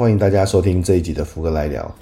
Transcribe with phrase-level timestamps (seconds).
[0.00, 1.94] 欢迎大家收听这一集的福哥来聊。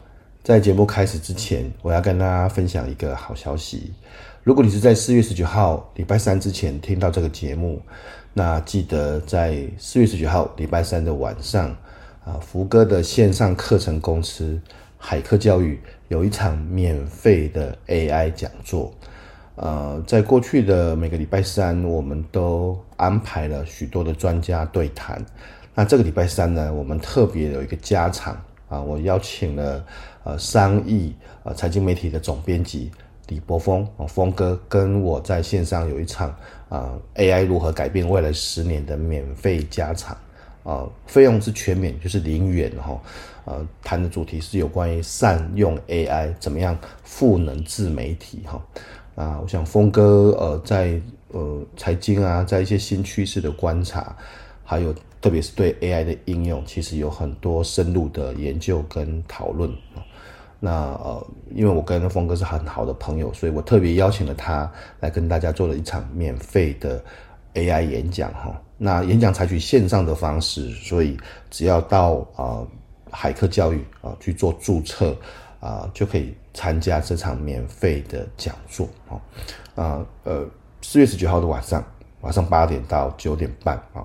[0.45, 3.93] 在节目开始之前，我要跟大家分享一个好消息。
[4.45, 7.83] 如果你是在四月十九号礼拜三之前听到这个节目，
[8.33, 11.77] 那记得在四月十九号礼拜三的晚上，
[12.25, 14.61] 啊，福哥的线上课程公司
[14.97, 18.95] 海科教育有一场免费的 AI 讲座。
[19.57, 25.21] 呃，在过去的每个礼拜三，我们都安排了许多的专家对谈。
[25.79, 28.37] 那这个礼拜三呢，我们特别有一个加场
[28.69, 29.87] 啊，我邀请了
[30.25, 31.15] 呃商议
[31.45, 32.91] 呃财经媒体的总编辑
[33.29, 36.35] 李博峰啊，锋哥跟我在线上有一场
[36.69, 40.19] 啊 AI 如何改变未来十年的免费加场
[40.65, 43.01] 啊，费用是全免，就是零元哈。
[43.45, 48.61] 呃，谈的主题是有关于善用 AI 怎么样赋能自媒体哈。
[49.15, 54.17] 啊，我想峰哥呃在呃财经啊，在一些新趋势的观察，
[54.65, 54.93] 还有。
[55.21, 59.71] 特别是对 AI 的应用，其实有很多深入的研究跟讨论。
[60.61, 67.01] 那呃，因为我跟峰哥是很好的朋友，所以我特别邀请了他来跟大家做了一场免费的
[67.55, 68.61] AI 演讲哈。
[68.77, 71.17] 那演讲采取线上的方式，所以
[71.49, 72.69] 只要到啊、呃、
[73.11, 75.17] 海客教育啊、去做注册
[75.61, 79.15] 啊、就可以参加这场免费的讲座啊。
[79.77, 80.45] 啊呃，
[80.83, 81.85] 四月十九号的晚上，
[82.21, 84.05] 晚上八点到九点半啊。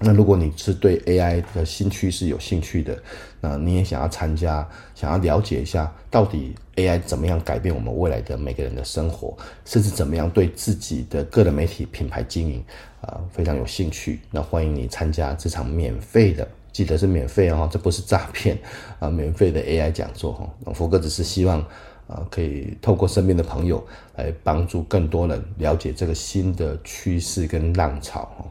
[0.00, 2.96] 那如果你是对 AI 的新趋势有兴趣的，
[3.40, 12.64] 那你也想要参加，想要了解一下到底 AI 怎么样改变我们未来的每个人的生活，甚至怎么样对自己的个人媒体品牌经营
[13.00, 18.56] 啊、非常有兴趣，那欢迎你参加这场免费的，记得是免费哦，这不是诈骗
[19.00, 20.72] 啊，免费的 AI 讲座哈。
[20.74, 21.64] 福哥只是希望
[22.08, 28.50] 啊、可以透过身边的朋友来帮助更多人了解这个新的趋势跟浪潮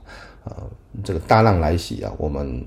[0.49, 0.63] 呃，
[1.03, 2.65] 这个大浪来袭啊，我们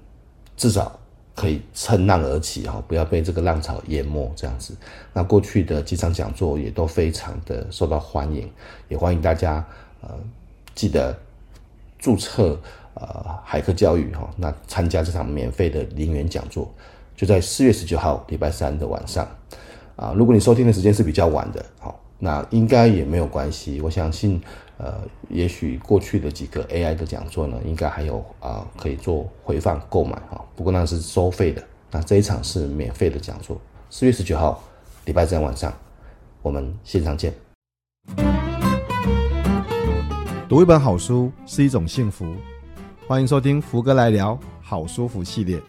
[0.57, 0.99] 至少
[1.35, 4.77] 可以趁浪而起哈，不要被这个浪潮淹没这样子。
[5.15, 8.51] 那过去的几场讲座也都非常的受到欢迎，
[8.89, 9.65] 也欢迎大家
[10.03, 10.11] 呃
[10.75, 11.19] 记得
[11.99, 12.61] 注册
[12.95, 16.71] 呃海客教育哈，那参加这场免费的零元讲座，
[17.17, 19.27] 就在四月十九号礼拜三的晚上
[19.97, 20.13] 啊。
[20.15, 24.41] 如果你收听的时间是比较晚的，好，那应该也没有关系，我相信。
[24.83, 24.95] 呃，
[25.29, 30.43] 也许过去的几个 AI 的讲座呢，应该还有啊、可以做回放购买哈。
[30.57, 33.61] 不过那是收费的，那这一场是免费的讲座。
[33.91, 34.63] 四月十九号，
[35.05, 35.71] 礼拜三晚上，
[36.41, 37.35] 我们线上见。
[40.49, 42.35] 读一本好书是一种幸福，
[43.07, 45.61] 欢迎收听福哥来聊好书福系列。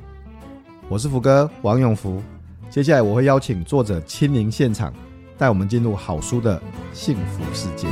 [0.87, 2.23] 我是福哥王永福，
[2.69, 4.93] 接下来我会邀请作者亲临现场，
[5.37, 6.61] 带我们进入好书的
[6.93, 7.89] 幸福世界。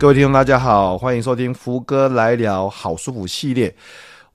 [0.00, 3.74] 各位听众，大家好，欢迎收听福哥来聊好书福系列，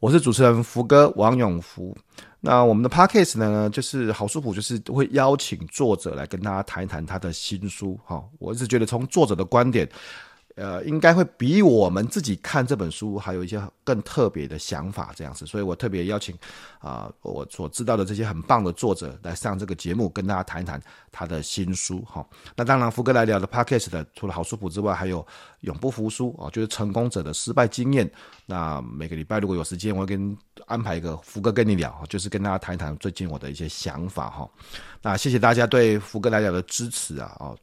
[0.01, 1.95] 我是主持人福哥王永福。
[2.41, 7.97] 那我们的 podcast 呢，就是好书福，就是会邀请作者来跟大家谈一谈他的新书。
[8.03, 9.87] 哈，我一直觉得从作者的观点。
[10.55, 16.37] 呃，应该会比我们自己看这本书还有一些更特别的想法这样子，所以我特别邀请
[16.79, 20.81] 啊、我所知道的这些很棒的作者来上这个节目，跟大家谈一谈
[21.11, 22.23] 他的新书哈。
[22.55, 25.25] 那当然，福哥来聊的 Podcast 的，除了好书福之外，还有
[25.61, 28.09] 永不服输啊，就是成功者的失败经验。
[28.45, 30.37] 那每个礼拜如果有时间，我会跟
[30.67, 34.49] 安排一个福哥跟你聊，就是跟大家谈一谈最近我的一些想法哈。
[35.01, 37.55] 那谢谢大家对福哥来聊的支持啊啊。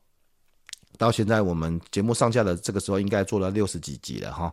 [1.00, 4.52] 到现在，我们节目上架的这个时候，应该做了六十几集了哈，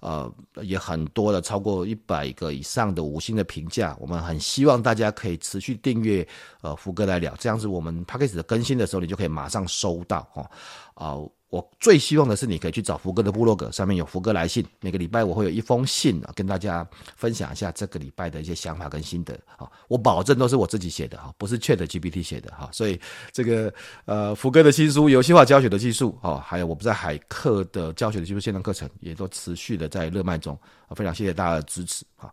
[0.00, 3.94] 呃，也很多的，超过一百个以上的五星的评价。
[4.00, 6.26] 我们很希望大家可以持续订阅，
[6.62, 10.50] 呃，福哥来聊，这样子我们 Podcast 更新的时候，你就可以马上收到哈，
[10.94, 11.12] 啊。
[11.12, 14.64] 呃我最希望的是，你可以去找福哥的部落格，上面有福哥来信。
[14.80, 19.70] 每个礼拜我会有一封信啊，跟大家分享一下这个礼拜的一些想法跟心得啊。
[19.86, 22.70] 我保证都是我自己写的哈，不是 ChatGPT 写的哈。
[22.72, 22.98] 所以
[23.32, 23.70] 这个
[24.06, 30.96] 呃，福哥的新书《游戏化教学的技术》啊，还有我们在海客的教学的技术线上课程，也都持续的在热卖中啊。
[30.96, 32.32] 非常谢谢大家的支持啊。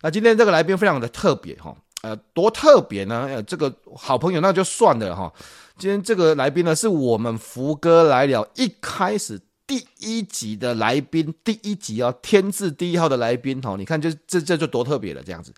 [0.00, 1.72] 那今天这个来宾非常的特别哈，
[2.02, 3.28] 呃，多特别呢？
[3.30, 5.32] 呃，这个好朋友那就算了哈。
[5.78, 15.54] 今天这个来宾呢，是我们福哥来了一开始第一集的来宾，第一集哦，天字第一号的来宾哦，你看就这这就多特别了这样子。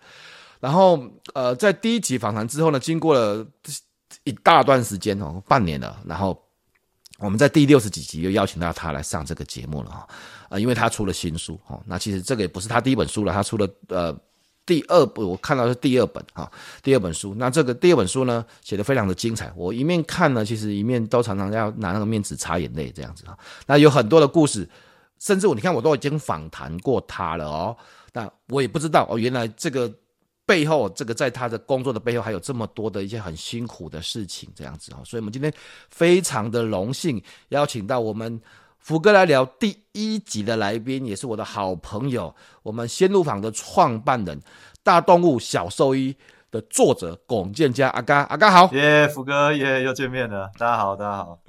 [0.59, 1.03] 然后
[1.33, 3.43] 呃，在第一集访谈之后呢，经过了
[4.23, 6.39] 一大段时间哦，半年了，然后
[7.17, 10.07] 我们在第六十几集又邀请到他来上这个节目了哈，
[10.51, 14.15] 呃，因为他出了新书哦，那其实这个也不是他第一本书了，他出了呃。
[14.65, 16.49] 第二本我看到是第二本哈，
[16.83, 17.33] 第二本书。
[17.35, 19.51] 那这个第二本书呢，写得非常的精彩。
[19.55, 23.37] 我一面看呢，其实一面都常常要拿那个面纸擦眼泪这样子哈。
[23.65, 24.69] 那有很多的故事，
[25.19, 27.75] 甚至我你看我都已经访谈过他了哦，
[28.13, 29.91] 那我也不知道哦，原来这个
[30.45, 35.51] 背后，这个在他的工作的背后还有这么多的一些很辛苦的事情，这样子哦，所以我们今天
[35.89, 38.39] 非常的荣幸邀请到我们
[38.81, 44.41] 福哥来聊第一集的来宾，也是我的好朋友，我们鲜乳坊的创办人，
[44.83, 46.15] 大动物小兽医
[46.49, 51.39] 的作者龚建嘉阿嘎阿嘎好，耶，福哥耶，又见面了，大家好，大家好，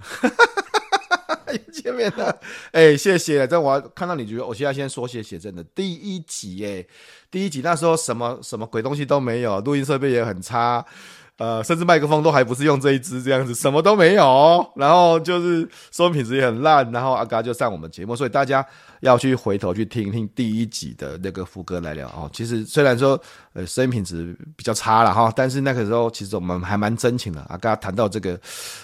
[1.51, 2.39] 又见面了，
[2.73, 5.65] 哎，谢谢，这我看到你觉得，我现在先说谢谢，真的。
[5.65, 6.87] 第一集哎，
[7.31, 10.85] 第一集那时候什么什么鬼东西都没有，录音设备也很差。
[11.43, 18.65] 呃，甚至麦克风都还不是用这一支这样子，什么都没有，然后就是收音品质也很烂，然后阿嘎就上我们节目，所以大家
[19.01, 22.31] 要去回头去听听第一集的那个副歌来聊哦。
[22.33, 23.21] 其实虽然说
[23.55, 27.45] 呃声音品质比较差了哈，但是那个时候其实我们还蛮真情的。
[27.49, 28.39] 阿嘎谈到这个，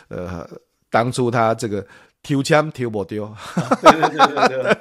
[0.09, 0.45] 呃，
[0.91, 1.87] 当初他这个
[2.23, 3.33] 丢枪丢不丢，
[3.83, 4.77] 对对对对对。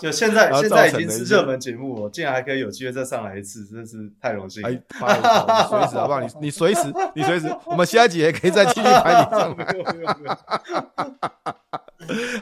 [0.00, 4.68] 就现在，现在已经是热门节目了，竟然还可以有机会再上来一次，真是太荣幸了。
[4.68, 4.74] 哎，
[5.68, 6.20] 随时好不好？
[6.20, 9.64] 你你随时， 你随时，我们下一集也可以再继续拍你上来。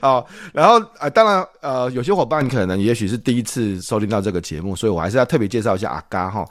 [0.00, 6.44] 好，然后呃，当然呃，有些伙伴可能也许是第一次收听到这个节目，所以我还是要特别介绍一下阿嘎哈，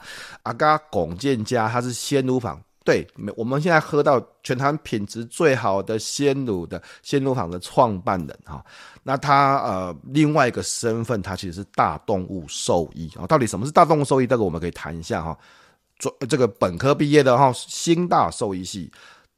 [0.44, 2.58] 阿嘎龚建家，他是鲜乳坊。
[2.84, 3.06] 对，
[3.36, 8.64] 我们现在喝到全台品质最好的鲜乳的鲜乳坊的创办人哈，
[9.02, 13.26] 那他呃另外一个身份，他其实是大动物兽医啊。
[13.26, 14.26] 到底什么是大动物兽医？
[14.26, 15.38] 这个我们可以谈一下哈。
[15.98, 18.90] 做这个本科毕业的哈，新大兽医系。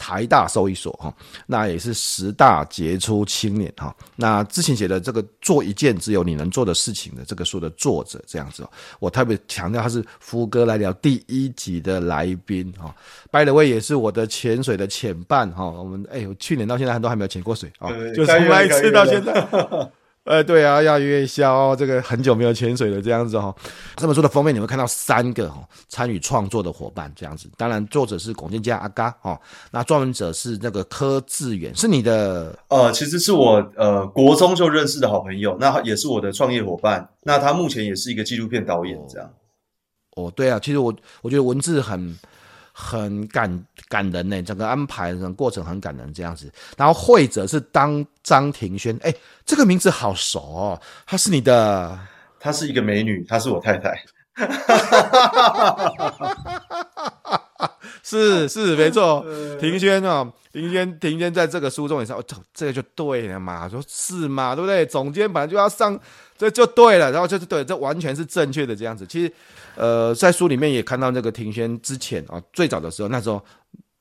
[0.04, 1.10] 台大兽医所哈，
[1.46, 3.96] 那也是十大杰出青年哈。
[4.16, 8.68] 那之前写的这个做一件只有你能做的事情的这个书的作者这样子，
[9.00, 12.94] 我特别强调他是福哥来聊第一集的来宾哈。
[13.32, 15.64] By the way，也是我的潜水的潜伴哈。
[15.64, 19.32] 我们哎，我去年到现在都还没有潜过水啊，就从来一次到现在。
[20.24, 21.76] 呃，对啊，要约一下哦。
[21.78, 23.56] 这个很久没有潜水了，这样子哈、哦。
[23.96, 27.46] 这本书的封面你会看到三个哈、哦、参与创作的伙伴，这样子。
[27.58, 29.38] 当然，作者是龚建嘉阿嘎哦。
[29.70, 37.06] 那撰文者是那个柯志远，是你的呃，其实是我呃国中就认识的好朋友，那也是我的创业伙伴。
[37.22, 39.30] 那他目前也是一个纪录片导演，这样。
[40.16, 42.16] 哦，对啊，其实我我觉得文字很。
[42.76, 46.52] 很感感人呢，整个安排的过程很感人，这样子。
[46.76, 49.14] 然后会者是当张庭轩，哎，
[49.46, 51.96] 这个名字好熟哦，她是你的，
[52.40, 53.96] 她是一个美女，她是我太太，
[58.06, 59.24] 是是没错，
[59.58, 62.22] 庭轩啊，庭轩庭轩在这个书中也是，哦，
[62.52, 64.84] 这个就对了嘛，说是嘛，对不对？
[64.84, 65.98] 总监本来就要上。
[66.36, 69.06] 这就对了，然后就是对，这完全是正确的这样子。
[69.06, 69.32] 其实，
[69.76, 73.40] 呃，在书里面也看到那个庭轩之前啊，最早的时候，那时候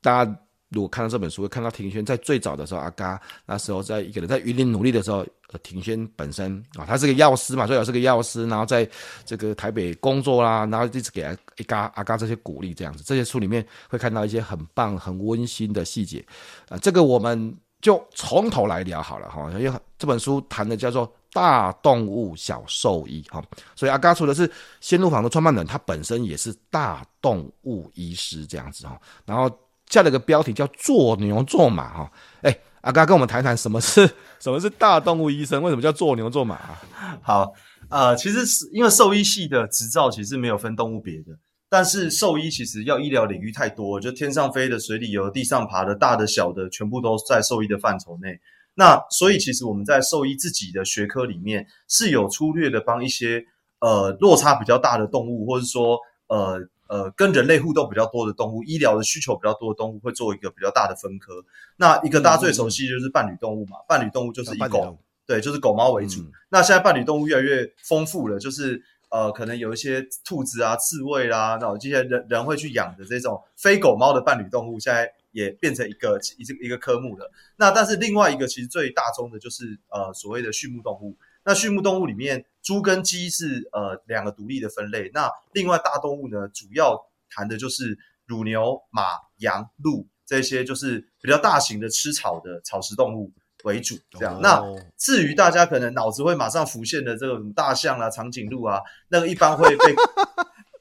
[0.01, 0.35] 大家
[0.73, 5.25] 如果看到这本书，会看到庭轩在最早的时候，阿嘎那时候在一个人在云林努力的时候，
[5.61, 8.89] 庭轩本身啊，他是个药师嘛，最早是个药师，然后在
[9.23, 13.03] 这个台北工作啦，然后一直给他阿嘎阿嘎这些鼓励这样子。
[13.03, 16.25] 这些书里面会看到一些很棒、很温馨的细节
[16.69, 21.11] 啊，这个我们就从头来聊好了哈，因为这本书谈的叫做。
[21.35, 23.43] 大动物小兽医哈，
[23.75, 24.47] 所以阿嘎除了是
[24.81, 29.01] 鲜乳坊的创办人，他本身也是大动物医师这样子哈。
[29.25, 29.49] 然后
[29.93, 32.11] 下了个标题叫做牛做马哈。
[32.41, 34.09] 哎，阿嘎跟我们谈谈什么是
[34.41, 35.61] 什么是大动物医生？
[35.61, 36.81] 为什么叫做牛做马啊？
[37.21, 37.53] 好，
[37.89, 41.37] 呃，其实是因为兽医系的执照其实没有分动物别的，
[41.69, 48.39] 但是兽医其实要医疗领域太多，就天上飞的、水里游、地上爬的、大的、小的，全部都在兽医的范畴内。
[48.75, 53.45] 那所以其实我们在兽医自己的学科里面是有粗略的帮一些
[53.79, 61.43] 呃落差比较大的动物，或者说呃呃跟人类互动比较多的动物，医疗的需求比较多的动物，会做一个比较大的分科。
[61.77, 66.21] 那一个大家最熟悉就是伴侣动物嘛，伴侣动物就是以狗，对，就是狗猫为主。
[66.21, 75.11] 嗯、那现在伴侣动物越来越丰富了，就是呃可能有一些兔子啊、刺猬啦，那这些人人会去养的这种非狗猫的伴侣动物，现在。
[75.33, 77.31] 也变成一个一个一个科目了。
[77.55, 81.17] 那但是另外一个其实最大宗的就是呃所谓的畜牧动物。
[81.45, 85.09] 那畜牧动物里面，猪跟鸡是呃两个独立的分类。
[85.13, 89.03] 那另外大动物呢，主要谈的就是乳牛、马、
[89.39, 93.31] 羊、鹿这些，就是比较大型的吃草的草食动物
[93.63, 93.97] 为主。
[94.11, 94.39] 这样。
[94.41, 94.63] 那
[94.97, 99.95] 至于大家可能脑子会马上浮现的这个大象啊、长颈鹿啊，那个一般会被。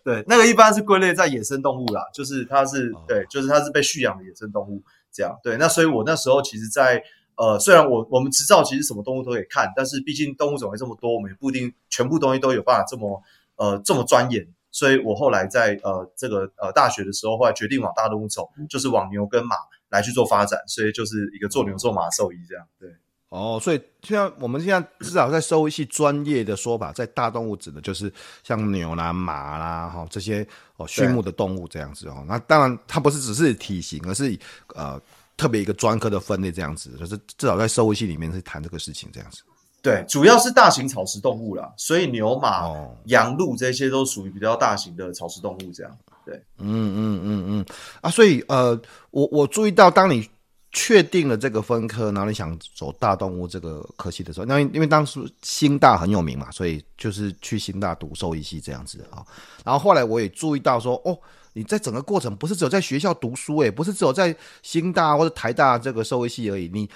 [0.04, 5.32] 对，那个一般是归类在野生动物啦，就是它是对，就是它是被驯养的野生动物这样。
[5.44, 7.04] 对，那所以我那时候其实在，在
[7.36, 13.22] 呃，虽然我我们执照其实什么动物都可以看，但是毕竟动物种类这么多，我们也不一定全部东西都有办法这么
[13.56, 14.46] 呃这么钻研。
[14.70, 19.54] 所以我后来在呃这个呃大学的时候，后来决定往大动物走，就是往牛跟马
[19.90, 22.66] 来去做发展，所以就是一个做牛做马兽医这样。
[22.78, 22.88] 对。
[23.28, 28.12] 哦，所以现在我们现在至少在兽医系专业的说法，在大动物指的就是
[28.42, 30.46] 像牛啦、马啦，哈这些
[30.76, 32.22] 哦畜牧的动物这样子哦。
[32.28, 34.38] 那当然它不是只是体型，而是
[34.74, 35.00] 呃
[35.36, 39.42] 特别一个专科的分类这样子，就是至少在兽医系里面是谈这个事情这样子。
[39.80, 45.98] 对，主要是大型草食动物啦，所以牛、马、哦、羊、鹿这些都属于比较大型的草食动物这样。
[46.24, 47.66] 对，嗯嗯嗯嗯
[48.00, 50.28] 啊，所以呃，我我注意到当你。
[50.74, 59.22] 确定了这个分科，然后你想走大动物这个科系的时候，那因为当时新大很有名嘛，所以就是去新大读兽医系这样子啊。
[59.62, 61.14] 然后后来我也注意到说，哦，
[61.52, 66.88] 你在整个过程不是只有在学校读书，诶，不是只有在新大或者台大这个社会系而已，你。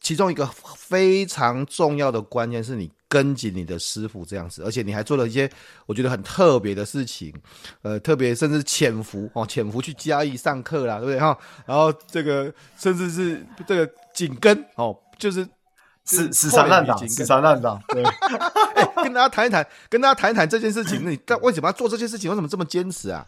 [0.00, 0.46] 其中一个
[0.76, 5.50] 非常重要的关键是你跟紧你的师傅这样子，而且你还做了一些
[5.86, 7.32] 我觉得很特别的事情，
[7.80, 11.34] 呃，特别甚至潜伏哦，潜伏去嘉义上课啦，对不对哈？
[11.64, 15.48] 然后这个甚至是这个紧跟哦，就是
[16.04, 17.80] 死死缠烂打，死缠烂打。
[17.88, 18.04] 对，
[18.76, 22.28] 哎，跟大家谈一谈，跟大家谈一谈这件事情，你干为什么要做这件事情？
[22.28, 23.26] 为什么这么坚持啊？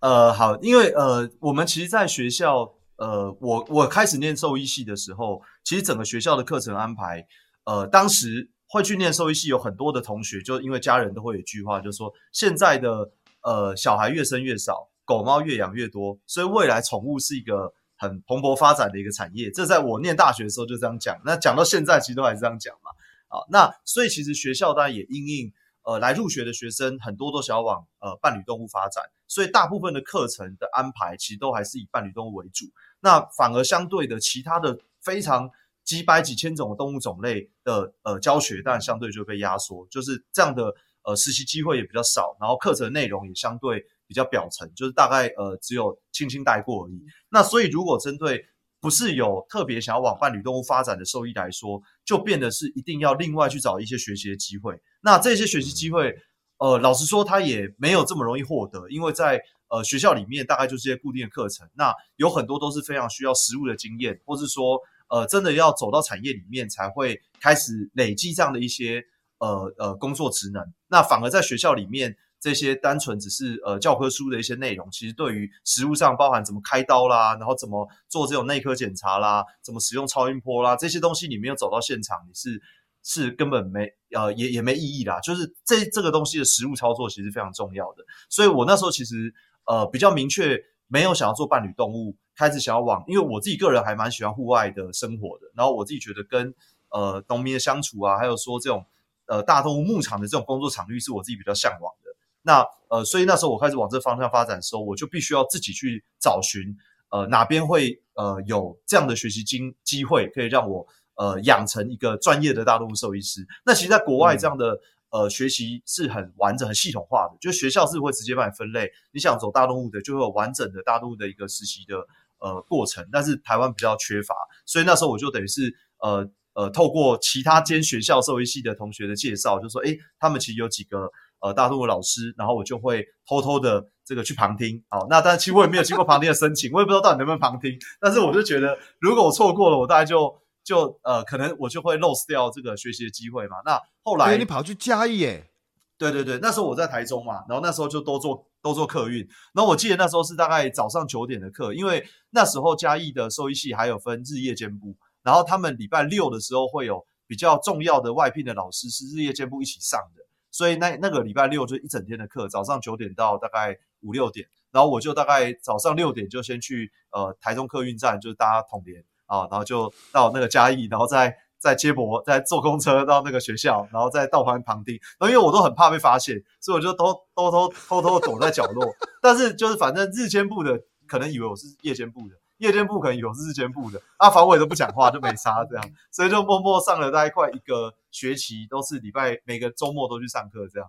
[0.00, 2.72] 呃，好，因为呃，我们其实在学校。
[2.98, 7.26] 呃，我我开始念兽医系的时候，其实整个学校的课程安排，
[7.64, 13.10] 呃，当时会去念兽医系有很多的同学，就因为家人都会有一句话，就是说现在的
[13.42, 19.50] 呃小孩越生越少，狗猫越养越多，所以未来宠物是一个很蓬勃发展的一个产业。
[19.50, 22.90] 这在我念大学的时候就这样讲，那讲到现在其实都还是这样讲嘛。
[23.28, 25.52] 啊，那所以其实学校当然也因应。
[25.86, 32.66] 呃，来入学的学生很多都想要往呃伴侣动物发展，所以大部分的课程的安排其实都还是以伴侣动物为主。
[32.98, 35.48] 那反而相对的，其他的非常
[35.84, 40.74] 几百几千种的动物种类的呃教学，当然相对就被压缩，就是这样的
[41.04, 47.00] 呃实习机会也比较少，然后课程内容也相对比较表层，就是大概呃只有轻轻带过而已。
[47.28, 48.44] 那所以如果针对
[48.86, 54.80] 不是有特别想要往伴侣动物发展的兽医来说，就变得是一定要另外去找一些学习的机会。
[55.00, 56.14] 那这些学习机会，
[56.58, 64.78] 呃，老实说，他也没有这么容易获得，因为在呃学校里面大概就是一些固定的课程，那有很多都是非常需要实务的经验，或是说
[65.08, 69.02] 呃真的要走到产业里面才会开始累积这样的一些
[69.38, 70.62] 呃呃工作职能。
[70.86, 72.16] 那反而在学校里面。
[72.38, 82.60] 这些单纯只是呃教科书的一些内容，其实对于实物上包含怎么开刀啦，然后怎么做这种内科检查啦，怎么使用超音波啦，这些东西你没有走到现场，你是
[83.02, 85.18] 是根本没呃也也没意义啦。
[85.20, 89.32] 就是这这个东西的实物操作其实非常重要的，所以我那时候其实
[89.64, 96.54] 呃比较明确没有想要做伴侣动物，开始想要往，因为我自己个人还蛮喜欢户外的生活的，然后我自己觉得跟
[96.90, 98.84] 呃农民的相处啊，还有说这种
[99.26, 102.05] 呃大动物牧场的这种工作场域是我自己比较向往的。
[102.46, 106.62] 那呃，所以那时候我开始往这方向发展的时候，我就必须要自己去找寻，
[107.10, 110.86] 呃，哪边会呃有这样的学习经机会，可以让我
[111.16, 113.44] 呃养成一个专业的大动物兽医师。
[113.64, 114.74] 那其实，在国外这样的、
[115.10, 121.96] 嗯、呃学习是很完整、很系统化的，就学校是会直接帮你分类，你想走大动物的，就会有完整的大动物的一个实习的
[122.38, 123.04] 呃过程。
[123.10, 124.32] 但是台湾比较缺乏，
[124.64, 131.10] 所以那时候我就等于是呃呃透过其他间学校兽医系的同学的介绍，就说，诶，他们其实有几个。
[131.46, 134.82] 呃，大陆的老师，然后我就会偷偷的这个去旁听。
[134.88, 137.70] 好，那但其实我也没有经过旁听的申请，我也不知道到底能不能旁听。
[138.00, 143.58] 但是我就觉得，如果我错过了，我大概就就呃，可能我就会 lose 掉这个学习的机会嘛。
[143.64, 145.50] 那后来，你跑去嘉义耶？
[145.98, 149.26] 对对对，那时候我在台中嘛，然后那时候就都做都做客运。
[149.54, 160.25] 然后我记得那时候是大概早上九点的课，因为那时候嘉义的兽医系还有分日夜兼部，然后他们礼拜六的时候会有比较重要的外聘的老师是日夜兼部一起上的。
[160.56, 174.98] 所以那那个礼拜六就一整天的课，早上九点到大概五六点，然后我就大概早上六点就先去呃台中客运站，就是搭统联啊，然后就到那个嘉义，然后再再接驳，再坐公车到那个学校，然后再到旁旁听。
[175.18, 178.90] 然后因为我都很怕被发现，所以我就偷偷偷偷偷躲在角落。
[179.20, 182.34] 但是就是反正日间部的可能以为我是夜间部的。
[182.58, 190.88] 夜间部可能有日间部的，啊，防卫都不讲话就没差这样， 所以就默默上了大概快一个学期，都是礼拜每个周末都去上课这样。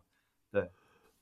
[0.49, 0.71] 对，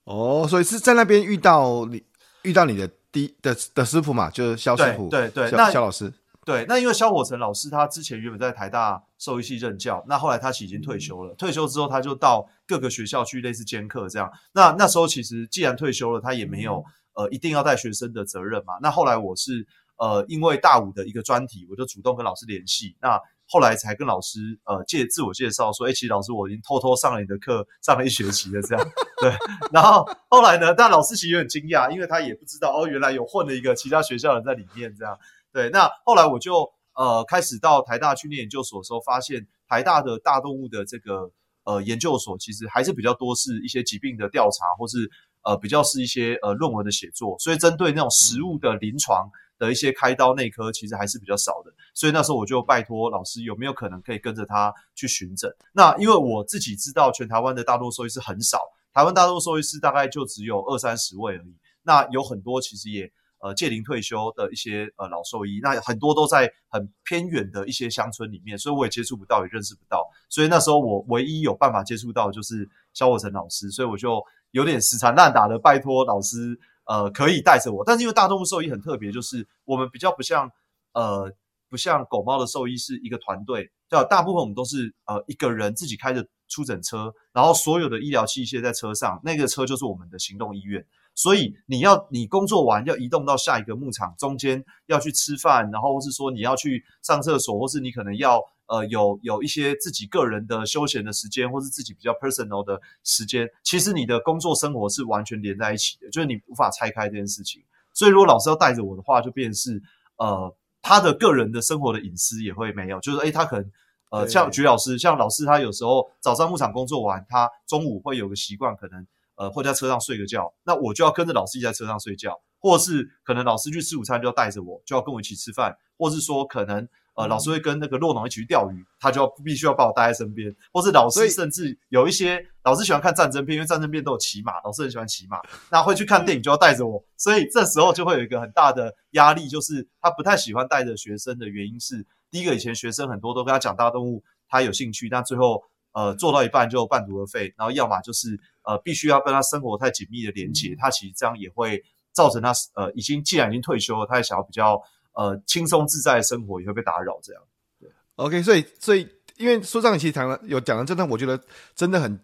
[0.04, 2.04] 哦，所以是在那边遇到你
[2.44, 6.14] 遇到你的第的的师傅嘛，就是肖师傅，对对，萧那肖老师，
[6.46, 14.32] 对，那因为肖火成老师他之前原本在台大兽医系任教，那后来他其实已经退休了，退休之后他就到各个学校去类似兼课这样。
[14.54, 16.86] 那那时候其实既然退休了，他也没有
[17.16, 18.76] 呃一定要带学生的责任嘛。
[18.80, 19.66] 那后来我是。
[19.98, 22.96] 呃，因为大五的一个专题，我就主动跟老师联系。
[23.02, 28.88] 那后来才跟老师呃介自我介绍说，哎，其实老师我已经偷偷上了你的课，上了一学期了这样。
[29.22, 29.32] 对，
[29.72, 35.16] 然后后来呢，但老师其实有点惊讶，因为他也不知道哦，原来有混了一个其他学校的人在里面这样。
[35.54, 41.30] 对，那后来我就呃开始到台大去念研究所的时候，发现台大的大动物的这个
[41.66, 45.10] 呃研究所，其实还是比较多是一些疾病的调查，或是
[45.44, 51.72] 呃比较是一些呃论文的写作，所以针对那种实物的临床的一些开刀内科，其实还是比较少的。
[51.94, 55.50] 所以那时候我就拜托老师，有没有可能可以跟着他去巡诊？
[55.74, 58.60] 那因为我自己知道，全台湾的大动物兽医师很少，
[58.94, 61.56] 台湾大动物兽医师大概就只有二三十位而已。
[61.84, 63.12] 那有很多其实也。
[63.40, 70.10] 呃，届龄退休的一些呃老兽医，那很多都在很偏远的一些乡村里面，所以我也接触不到，也认识不到。
[70.30, 74.20] 所以那时候我唯一有办法接触到的就是萧火成老师，所以我就
[74.50, 77.84] 有点死缠烂打的拜托老师，呃，可以带着我。
[77.86, 80.50] 但是因为大动物兽医很特别，就是我们比较不像
[80.94, 81.32] 呃
[81.70, 84.04] 不像狗猫的兽医是一个团队，对吧？
[84.06, 90.86] 大部分我们都是呃一个人自己开着出诊车，然后所有的医疗器械在车上，那个车就是我们的行动医院。
[91.16, 107.64] 所以你要你工作完要移动到下一个牧场，中间要去吃饭，然后或是说你要去上厕所，或是你可能要呃有有一些自己个人的休闲的时间，或是自己比较 personal 的时间，其实你的工作生活是完全连在一起的，就是你无法拆开这件事情。
[107.94, 109.82] 所以如果老师要带着我的话，就变成是
[110.18, 113.72] 呃他的个人的生活的隐私也会没有，就是诶他可能
[114.12, 119.08] 呃像菊老师，像老师他有时候早上牧场工作完，他中午会有个习惯可能。
[119.36, 135.40] 呃，或在车上睡个觉，那我就要跟着老师一起在车上睡觉，或是可能老师去吃午餐就要带着我，就要跟我一起吃饭，或是说可能呃老师会跟那个洛农一起去钓鱼，他就要必须要把我带在身边，或是老师甚至有一些老师喜欢看战争片，因为战争片都有骑马，老师很喜欢骑马，
[135.70, 145.62] 那会去看电影就要带着我，所以这时候就会有一个很大的压力，就是他不太喜欢带着学生的原因是，第一个以前学生很多都跟他讲大动物，他有兴趣，但最后。
[145.96, 154.82] 呃，做到一半就半途而废，然后要么就是呃，必须要跟他生活太紧密的连接，他其实这样也会造成他呃，已经既然已经退休了，他也想要比较
[155.14, 157.42] 呃轻松自在的生活也会被打扰这样。
[157.80, 159.08] 对，OK，所以所以
[159.38, 161.40] 因为书上其实谈了有讲了这段我觉得
[161.76, 162.20] 真的很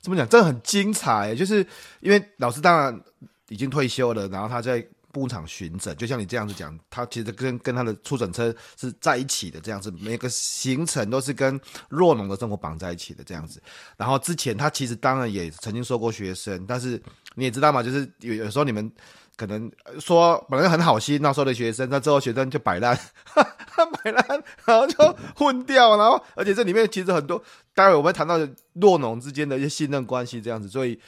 [0.00, 1.66] 怎么讲，真的很精彩，就是
[2.00, 3.00] 因为老师当然
[3.48, 4.86] 已经退休了，然后他在。
[5.12, 13.62] 牧场巡诊，就像你这样子讲，他其实跟跟他的出诊车是在一起的，这样子，每个行程都是跟弱农的生活绑在一起的这样子。
[13.96, 17.00] 然后之前他其实当然也曾经收过学生，但是
[17.34, 18.90] 你也知道嘛，就是有有时候你们
[19.36, 19.70] 可能
[20.00, 22.98] 说本来很好心，那时候的学生，那之后学生就摆烂，
[23.34, 27.42] 摆烂，然后就混掉，然后而且这里面其实很多，
[27.74, 28.38] 待会我们谈到
[28.72, 30.98] 弱农之间的一些信任关系这样子，所以。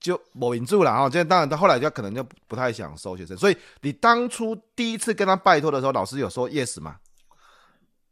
[0.00, 1.08] 就某稳住了啊！
[1.08, 3.36] 这当然，他后来就可能就不太想收学生。
[3.36, 6.96] 所以你当初第一次跟他拜托的时候，老师有说 yes 吗？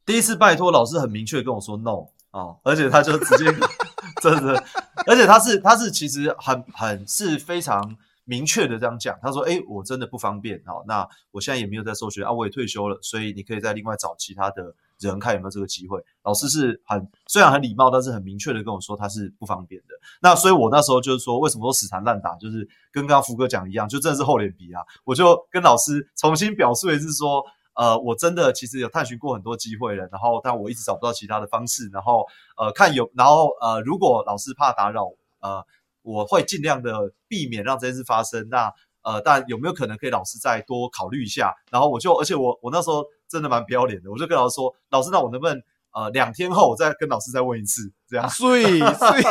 [0.04, 3.44] 第一次拜托，老师很明确跟我说 no 啊，而且他就直接
[4.22, 4.64] 真的，
[5.06, 9.18] 而且他是他是其实很很是非常明确的这样讲。
[9.22, 19.94] 他说：“诶，我真的不方便啊，那我现在也没有在收学啊，我也退休了，所以你可以再另外找其他的。”人看有没有这个机会，老师是很虽然很礼貌，但是很明确的跟我说他是不方便的。
[20.20, 24.80] 那所以我那时候就是说，为什么说死缠烂打，就是跟刚刚福哥讲一样，就真的是厚脸皮啊。
[25.04, 32.24] 我就跟老师重新表述一次说，呃，我真的其实有探寻过很多机会了，然后但我一直找不到其他的方式，然后
[32.56, 35.04] 呃看有，然后呃如果老师怕打扰，
[35.40, 35.62] 呃
[36.02, 38.48] 我会尽量的避免让这件事发生。
[38.48, 38.72] 那
[39.06, 41.54] 呃但有没有可能可以老师再多考虑一下？
[41.70, 43.02] 然后我就而且我我那时候。
[43.28, 48.30] 真的蛮不要脸的，我就跟老师说：“老师，那我能不能呃两天后我再跟老师再问一次？”这样。
[48.30, 49.22] 所以， 所以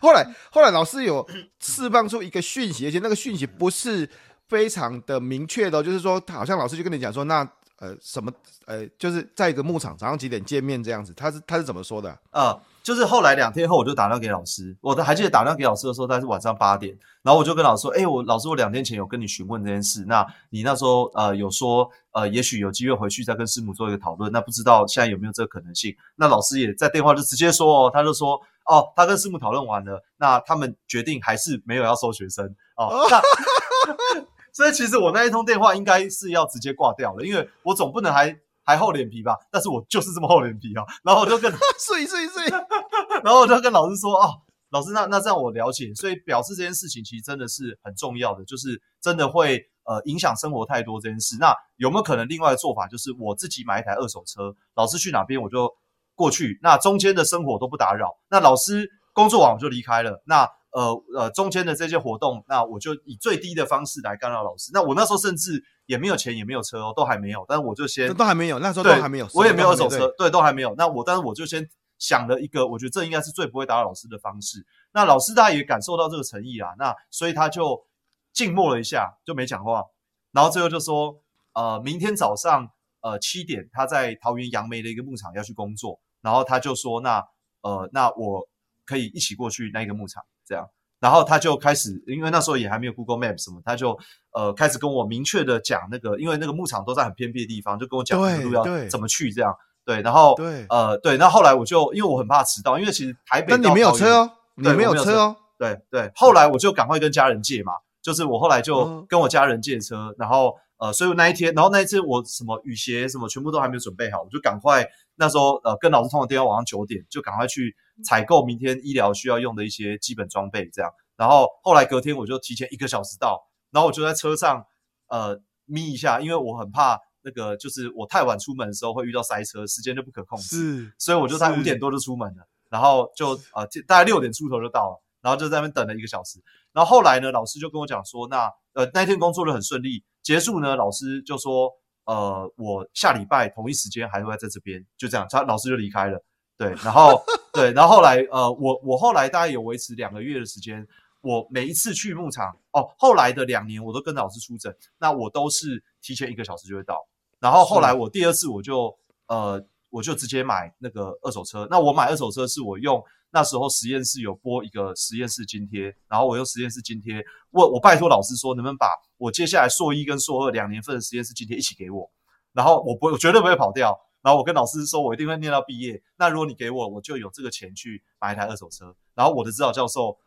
[0.00, 1.24] 后来后来老师有
[1.60, 4.10] 释放出一个讯息，而且那个讯息不是
[4.48, 8.32] 非常的明确的哦，就是说，好像老师就跟你讲说，那呃什么
[8.66, 11.14] 呃，就是在一个牧场早上几点见面这样子。
[11.14, 12.50] 他是他是怎么说的啊？
[12.50, 14.74] 呃就是后来两天后，我就打电话给老师。
[14.80, 16.96] 我还记得打电话给老师的时候，大概是晚上八点。
[17.22, 20.04] 然后我就跟老师说：“哎，我老师，我两天前有跟你询问这件事。
[20.06, 24.32] 那你那时候呃有说呃，也许有机会回去再跟师母做一个讨论。
[24.32, 33.06] 那不知道现在有没有这个可能性？”那老师也在电话就直接说哦，他就说：“哦，他跟师母讨论完了，那他们决定还是没有要收学生哦。
[33.10, 33.20] 那”
[34.52, 38.36] 所以其实我那一通电话应该是要直接挂掉了，因为我总不能还。
[38.70, 40.84] 还厚脸皮吧，但是我就是这么厚脸皮啊。
[41.04, 42.48] 然后我就跟睡 睡睡，
[43.24, 44.30] 然后我就跟老师说啊，
[44.70, 51.36] 老师，那那这样我了解，所以表示这件事情其实真的是很重要的，就是真的会呃影响生活太多这件事。
[51.40, 55.68] 那有没有可能另外的做法，就是我自己买一台二手车，老师去哪边我就
[56.14, 58.16] 过去，那中间的生活都不打扰。
[58.30, 64.70] 那老师工作完我就离开了，那呃呃中间的这些活动，那我就以最低的方式来干扰老师。
[64.72, 65.64] 那我那时候甚至。
[65.90, 67.44] 也没有钱，也没有车哦，都还没有。
[67.48, 70.72] 但是我就先都还没有，那时候都还没有，我也没有二手车，对，都还没有。
[70.78, 74.64] 那我，但是我就先想了一个，我觉得这应该是最不会打扰老师的方式。
[74.92, 77.84] 那老师他也感受到这个诚意啊，那所以他就
[78.32, 79.82] 静默了一下，就没讲话。
[80.30, 81.20] 然后最后就说，
[81.54, 87.20] 呃，明天早上呃七点他在桃园杨梅的一个牧场要去工作，然后他就说那
[87.62, 88.48] 呃那我
[88.84, 90.66] 可以一起过去那个牧场这样，
[90.98, 93.96] 然后他就开始，因为那时候也还没有 Google Map 什么，他就
[94.32, 99.54] 呃开始跟我明确的讲那个，因为那个牧场都在很偏僻的地方，就跟我讲路要怎么去这样。
[99.84, 106.10] 对，然后对，呃，对，那后来我就因为我很怕迟到，因为其实台北，但你没有车哦，你没有车哦，对对。
[106.14, 114.86] 后来我就赶快跟家人借嘛，就是我后来就跟我家人借车，然后呃，所以那一天，然后那一次我什么雨鞋什么全部都还没有准备好，我就赶快
[115.16, 120.90] 那时候呃跟老师通了电话，晚上九点就赶快去采购明天医疗需要用的一些基本装备，这样。
[121.16, 124.64] 然后后来隔天我就提前一个小时到，然后我就在车上
[125.08, 126.98] 呃眯一下，因为我很怕。
[127.22, 141.70] 那个就是我太晚出门的时候会遇到塞车，时间就不可控制，是，所以我就在五点多就出门了，然后就呃大概六点出头就到了，然后就在那边等了一个小时，然后后来呢，老师就跟我讲说，那呃那天工作的很顺利，结束呢，老师就说，
[142.06, 146.24] 呃我下礼拜同一时间还会在这边，就这样，他老师就离开了，
[146.60, 150.86] 对，然后对，然后后来呃我我后来大概有维持两个月的时间。
[151.22, 156.96] 我每一次去牧场哦，后来的两年我都跟老师出诊，那我都是提前一个小时就会到。
[157.38, 158.96] 然后后来我第二次我就
[159.26, 161.68] 呃我就直接买那个二手车。
[161.70, 168.86] 那我买二手车是我用那时候实验室有拨一个实验室津贴，然后我用实验室津贴，我我拜托老师说能不能把
[169.18, 172.10] 我接下来硕一跟硕二两年份的实验室津贴一起给我，
[172.54, 173.94] 然后我不我绝对不会跑掉。
[174.22, 176.02] 然后我跟老师说我一定会念到毕业。
[176.16, 178.94] 那如果你给我，我就有这个钱去买一台二手车。
[179.14, 180.18] 然后我的指导教授。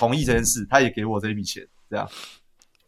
[0.00, 2.08] 同意这件事，他也给我这一笔钱，这样。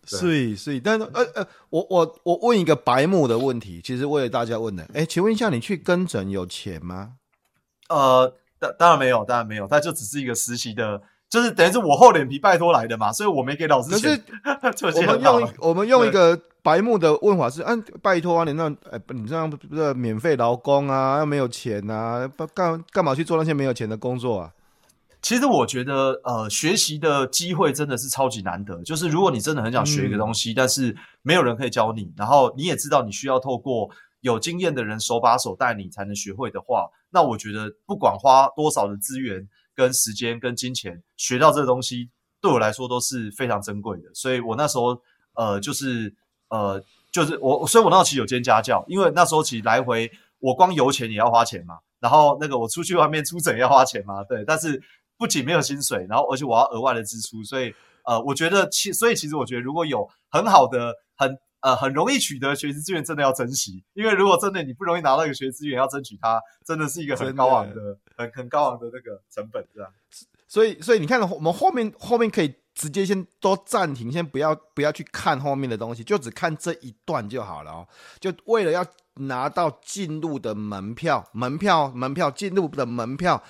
[0.05, 7.15] 所以，所以，但是，呃呃，我我我问一个白目的问题，其实为了大家问的，哎，请问一下，你去跟诊有钱吗？
[7.89, 14.23] 呃，当当然没有，当然没有，他就只是一个实习的，就是等于是我厚脸皮拜托来的嘛，所以我没给老师钱。
[14.81, 24.53] 可是 我们用我们用一个白目的问法是，嗯、啊，拜托啊，你那，哎，你这样不是免费劳工啊，又没有钱啊，不干干嘛去做那些没有钱的工作啊？
[25.23, 28.83] 其实我觉得，呃，学习的机会真的是超级难得。
[28.83, 42.09] 就是如果你真的很想学一个东西，嗯、但是没有人可以教你，然后你也知道你需要透过有经验的人手把手带你才能学会的话，那我觉得不管花多少的资源、跟时间、跟金钱，学到这个东西，
[42.41, 44.05] 对我来说都是非常珍贵的。
[44.15, 44.99] 所以我那时候，
[45.35, 46.15] 呃，就是，
[46.51, 54.81] 呃，就是我，所以我那时候其实有兼家教，因为那时候其实来回我光油钱也要花钱嘛，然后那个我出去外面出诊也要花钱嘛，对，但是。
[55.21, 57.75] 不仅没有薪水，然后而且我要额外的支出，所以
[58.07, 69.93] 呃，我觉得其所以其实我觉得如果有很好的、很呃很容易取得学习资源，真的要珍惜，因为如果真的你不容易拿到一个学习资源，要争取它，真的是一个很高昂的、的很很高昂的那个成本，这样。
[70.51, 77.87] 所以所以你看，我们后面后面可以直接先都暂停，先不要不要去看后面的东西，就只看这一段就好了哦。
[78.19, 78.85] 就为了要
[79.15, 83.41] 拿到进入的门票，门票门票进入的门票。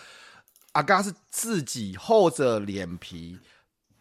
[0.72, 3.38] 阿嘎是自己厚着脸皮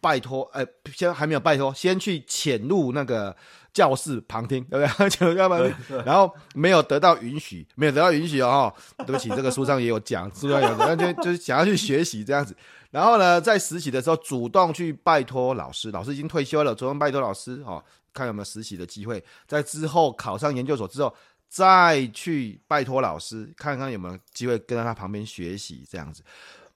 [0.00, 3.34] 拜托，呃，先还没有拜托，先去潜入那个
[3.72, 5.10] 教室旁听，对不对？
[5.10, 5.58] 潜入教室旁
[5.88, 8.72] 听，然后没有得到允许，没有得到允许哦。
[8.98, 12.54] 对不起，这个书上也有讲，书上有讲，就就是想要去学习这样子。
[12.90, 19.22] 然后呢，在实习的时候，主动去拜托老师，老师已经退休了，主动拜托老师，哦，看有没有实习的机会。
[19.46, 21.14] 在之后考上研究所之后，
[21.48, 26.22] 再去拜托老师，看看有没有机会跟在他旁边学习这样子。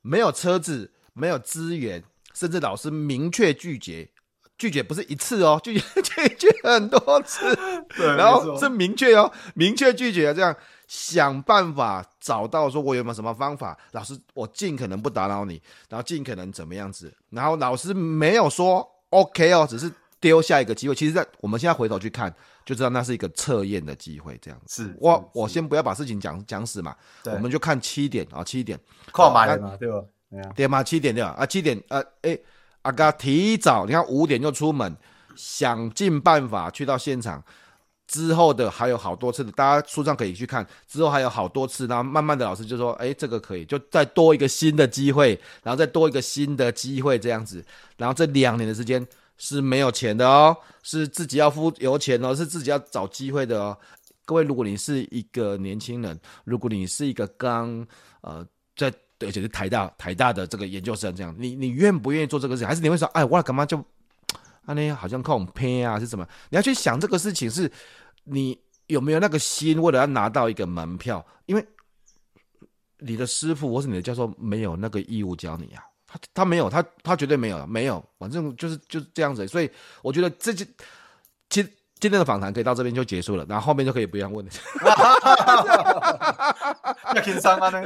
[0.02, 4.08] 没有车子，没有资源，甚至老师明确拒绝，
[4.56, 7.56] 拒绝不是一次哦，拒绝拒 绝很多次，
[7.96, 10.54] 对，然后是明确哦，明确拒绝，这样
[10.86, 24.84] 想办法找到说我有没有什么方法，老师我尽可能不打扰你，然后尽可能怎么样子，然后老师没有说 OK 哦，只是丢下一个机会，其实，在我们现在回头去看，就知道那是一个测验的机会，这样子。
[24.84, 28.78] 是我我先不要把事情讲讲死嘛，我们就看七点啊，七点。
[29.12, 30.02] 快买嘛，对吧？
[30.56, 31.30] 对嘛，七点对吧？
[31.38, 32.42] 啊，七点，呃，诶，
[32.82, 34.96] 阿嘎提早，你看五点就出门，
[35.36, 37.42] 想尽办法去到现场。
[38.06, 40.66] 之后的还有好多次的，大家书上可以去看。
[40.86, 47.64] 之后还有好多次，然后慢慢的老师就说，诶，这个可以，就再多一个新的机会，然后再多一个新的机会这样子。
[47.96, 49.06] 然后这两年的时间
[49.38, 53.76] 是没有钱的哦，是自己要付油钱哦，是自己要找机会的哦。
[54.24, 57.86] 各位，如果你是一个年轻人，如果你是一个刚
[58.20, 58.92] 呃在。
[59.20, 62.68] 而且是台大台大的这个研究生这样，你你愿不愿意做这个事情？
[62.68, 63.82] 还是你会说，哎，我干嘛就
[64.66, 66.26] 啊那好像靠我们偏啊，是什么？
[66.50, 67.70] 你要去想这个事情，是
[68.24, 71.24] 你有没有那个心，为了要拿到一个门票？
[71.46, 71.66] 因为
[72.98, 79.46] 你的师傅或是你的教授没有那个义务教你啊，他他没有，他他绝对没有，没有，反正就是就是这样子。
[79.46, 79.70] 所以
[80.02, 80.64] 我觉得这就
[81.48, 81.68] 其实。
[82.00, 84.52] 今天的访谈可以到这边就结束了，然后后面就可以不用问了。
[87.14, 87.70] 要轻松吗？
[87.70, 87.82] 呢？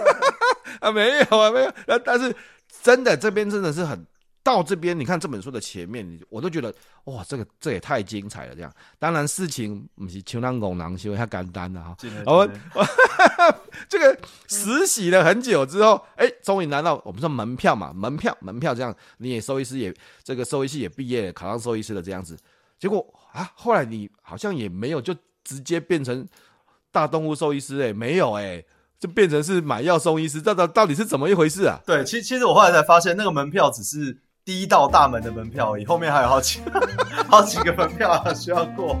[0.80, 1.98] 啊，没有啊，没有。
[2.02, 2.34] 但是
[2.82, 4.06] 真的这边真的是很。
[4.44, 6.74] 到这边，你看这本书的前面，我都觉得
[7.04, 8.54] 哇，这个这也太精彩了。
[8.54, 11.96] 这样，当然事情不是像咱五人想的那么简单的哈。
[12.26, 12.48] 我
[13.88, 22.36] 这个实习了很久之后，哎，终于拿到我们说门票嘛，门票门票这样，你也兽医师也这个兽医系也毕业了，考上兽医师了这样子。
[22.78, 26.26] 结果啊，后来你好像也没有就直接变成
[26.90, 28.64] 大动物兽医师哎，没有哎。
[28.98, 31.76] 就变成是买药送医师，这到到底是怎么一回事啊？
[31.84, 34.16] 对，其实其实我后来才发现，那个门票只是。
[34.44, 36.60] 第一道大门的门票而已，后面还有好几
[37.30, 38.96] 好几个门票需要过。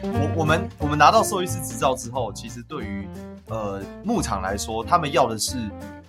[0.00, 3.06] 我我们我们拿到兽医师执照之后，其实对于
[3.50, 5.58] 呃牧场来说，他们要的是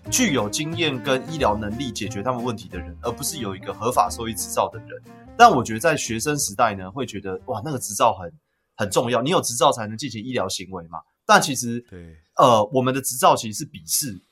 [0.10, 5.02] 具有经验跟医疗能力解决他们问题的人，而不是有一个合法兽医执照的人。
[5.38, 8.32] 但我觉得在学生时代呢，会觉得哇，那个执照很。
[8.80, 11.00] 很重要，你有执照才能进行医疗行为嘛？
[11.26, 14.24] 但其实，对，呃，我们的执照其实是笔试，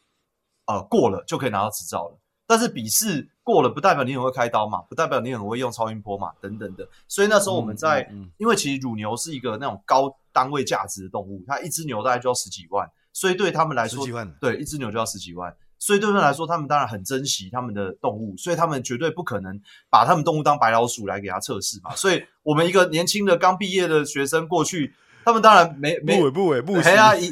[0.68, 2.18] 呃，过了就可以拿到执照了。
[2.46, 6.88] 但是笔试过了，不代表你很会开刀嘛，不代表你很会用超音波嘛，等等的。
[7.10, 15.54] 所以那时候我们在，嗯嗯嗯、因为其实乳牛是一个那种高单位价值的动物，它一只牛大概就要十几万，所以对他们来说，十几万，对，一只牛就要十几万。
[15.80, 21.96] 所以对他们来说，他们当然很珍惜他们的动物，所以他们绝对不可能把他们动物当白老鼠来给他测试嘛。
[21.96, 27.28] 所以我们一个年轻的刚毕业的学生过去，他们当然没没不不不嘿啊一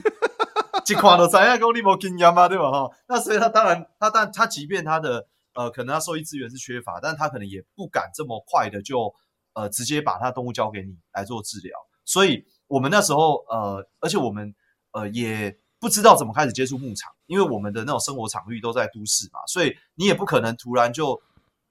[0.88, 2.70] 一看都知影讲你没经验嘛，对吧？
[2.72, 9.12] 哈，那所以他当然他但他即便他的呃可能他受益资源是缺乏，但他可能也不敢这么快的就
[9.54, 11.76] 呃直接把他动物交给你来做治疗。
[12.04, 14.54] 所以我们那时候呃，而且我们
[14.92, 15.58] 呃也。
[15.86, 21.22] 不知道怎么开始接触牧场，因为我们的那种生活场域都在都市嘛，所以你也不可能突然就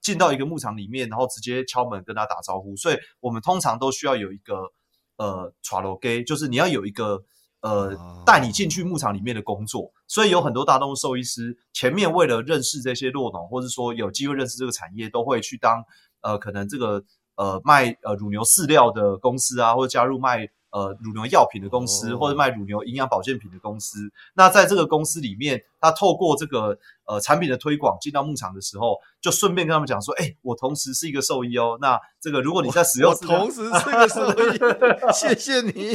[0.01, 2.77] 进到一个牧场里面，然后直接敲门跟他打招呼。
[2.77, 4.71] 所以我们通常都需要有一个
[5.17, 7.25] 呃 trial gate，就是你要有一个
[7.61, 9.93] 呃带你进去牧场里面的工作。
[10.07, 15.83] 所以有很多大动物兽医师前面为了认识这些骆农，或者说有机会认识这个产业，都会去当
[16.21, 17.03] 呃可能这个
[17.37, 20.49] 呃卖呃乳牛饲料的公司啊，或者加入卖。
[20.75, 22.21] 呃，乳牛药品的公司，oh.
[22.21, 31.79] 或者卖乳牛营养保健品的公司，那在这个公司里面，他透过这个呃产品的推广进到牧场的时候，就顺便跟他们讲说，哎、欸，我同时是一个兽医哦。
[31.81, 34.59] 那这个如果你在使用，我同时是一个兽医，
[35.15, 35.95] 谢谢你。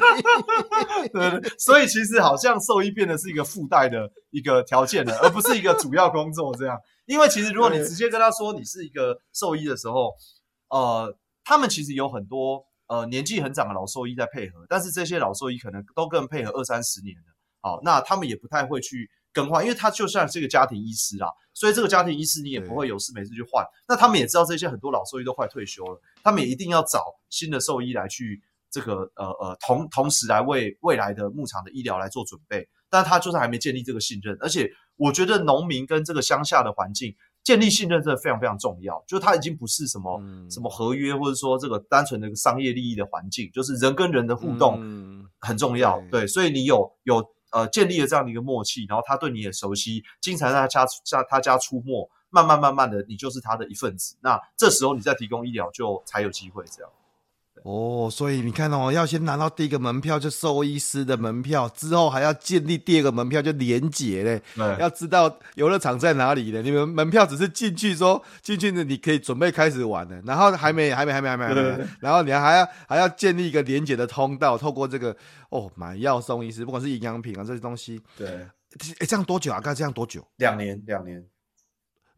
[1.12, 6.78] 对，所以其实好像兽医变得是一个附带的一个条件了，而不是一个主要工作这样。
[7.06, 10.14] 因为其实如果你直接跟他说你是一个兽医的时候，
[10.70, 12.66] 呃，他们其实有很多。
[12.90, 17.24] 呃，年纪很长的老兽医在配合，但是这些老兽医可能都更配合二三十年了，
[17.62, 23.64] 好，那他们也不太会去更换，因为他就像是一个家庭医师啦，所以这个家庭医师你也不会有事没事去换。
[23.88, 37.16] 那他们也知道这些很多老兽医都快退休了，他们也一定要找新的兽医来去这个呃呃同同时来为未来的牧场的医疗来做准备，但他就是还没建立这个信任，而且我觉得农民跟这个乡下的环境。
[37.44, 46.00] 建立信任真的非常非常重要，就是它已经不是什么、嗯、什么合约，或者说这个单纯的一个商业利益的环境，就是人跟人的互动很重要。
[46.00, 54.16] 嗯、对，所以你有有呃建立了这样的一个默契，然后他对你也熟悉，经常在他家家他家出没，慢慢慢慢的你就是他的一份子。
[54.22, 56.92] 那这时候你再提供医疗就才有机会这样。
[57.64, 64.42] 哦，所以你看哦，要先拿到第一个门票，就兽医师的门票，之后还要建立第二个门票，就连结嘞。
[64.56, 66.62] 对，要知道游乐场在哪里的。
[66.62, 75.16] 你们门票只是进去说进去呢，你可以准备开始玩的，然后还没还没还没还没还没，然后你还要还要建立一个连结的通道，透过这个
[75.50, 78.02] 哦买药送医师，不管是营养品啊这些东西。
[78.18, 78.28] 对，
[79.00, 79.60] 哎，这样多久啊？
[79.62, 80.26] 该这样多久？
[80.38, 81.24] 两年，两年。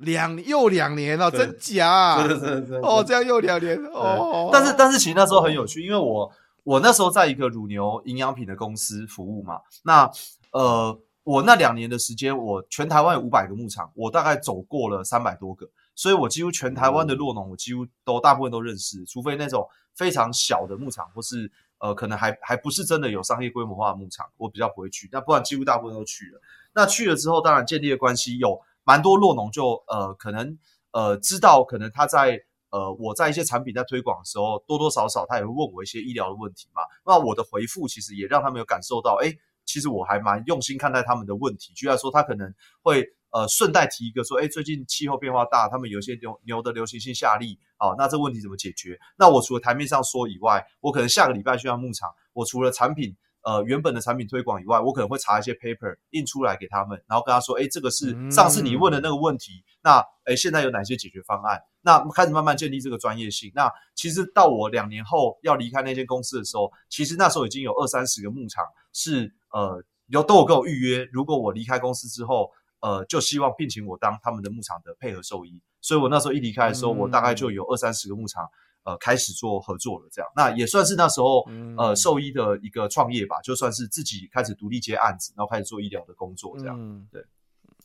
[0.02, 2.28] 两又两年了，真假啊？
[2.28, 4.50] 是是是哦，这样又两年哦。
[4.52, 6.32] 但是但是其实那时候很有趣，因为我
[6.64, 9.60] 我那时候在一个乳牛营养品的公司服务嘛。
[9.84, 10.10] 那
[10.52, 25.08] 呃，我那两年的时间，我全台湾有五百个牧场，我大概走过了三百多个，所以我几乎全台湾的落农，我几乎都大部分都认识，除非那种非常小的牧场，或是呃可能还还不是真的有商业规模化的牧场，我比较不会去。
[25.12, 26.42] 那不然几乎大部分都去了。
[26.74, 28.60] 那去了之后，当然建立的关系有。
[28.84, 30.58] 蛮多落农就呃可能
[30.92, 32.40] 呃知道，可能他在
[32.70, 36.82] 呃我在一些产品在推广的时候，多多少少他也会问我一些医疗的问题嘛。
[37.06, 39.34] 那我的回复其实也让他们有感受到，哎，
[39.66, 41.74] 其实我还蛮用心看待他们的问题。
[41.74, 49.00] 举例说，他可能会呃顺带提一个说，哎，最近气候变化大，他们有些牛牛的流行性下痢，好，那这问题怎么解决？
[49.18, 61.60] 那我除了台面上说以外，我可能下个礼拜去到牧场，我除了产品呃原本的产品推广以外，我可能会查一些 paper 印出来给他们，然后跟他说，哎，这个是上次你问的那个问题，嗯、那哎现在有哪些解决方案？
[61.82, 63.52] 那开始慢慢建立这个专业性。
[63.56, 72.52] 那其实到我两年后要离开那间公司的时候，其实那时候已经有二三十个牧场是呃有都有跟我预约，如果我离开公司之后，
[72.82, 75.60] 呃就希望聘请我当他们的牧场的配合兽医。
[75.82, 78.48] 所以我那时候一离开的时候，嗯、我大概就有二三十个牧场。
[78.84, 86.76] 呃，开始做合作了，这样，那也算是那时候、嗯、呃兽医的一个创业吧，就算是自己开始独立接案子，然后开始做医疗的工作，这样。
[86.80, 87.24] 嗯、对，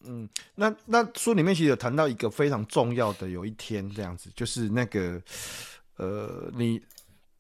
[0.07, 5.21] 嗯，那那书里面其实有谈到一个非常重要的，有一天这样子，就是那个
[5.99, 6.81] 呃，你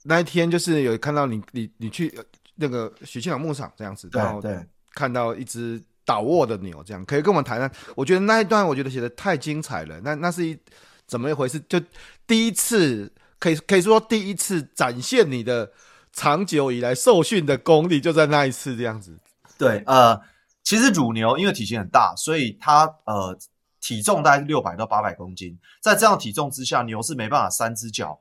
[0.02, 2.14] 那一天就是有看到你你你去
[2.56, 7.72] 那个许庆朗牧场这样子，然后对，看到一只倒卧的牛，这样可以跟我们谈谈。
[7.94, 10.58] 我觉得那一段我觉得写的太精彩了，那那是一
[11.06, 11.58] 怎么一回事？
[11.60, 11.80] 就
[12.26, 13.10] 第一次。
[13.38, 15.72] 可以可以说第一次展现你的
[16.12, 19.18] 长久以来受训的功力，就在那一次这样子。
[19.58, 20.20] 对，呃，
[20.62, 23.38] 其实乳牛因为体型很大，所以它呃
[23.80, 28.18] 体重大概是六百到八百公斤，在这样体重之下，牛是没办法三只脚，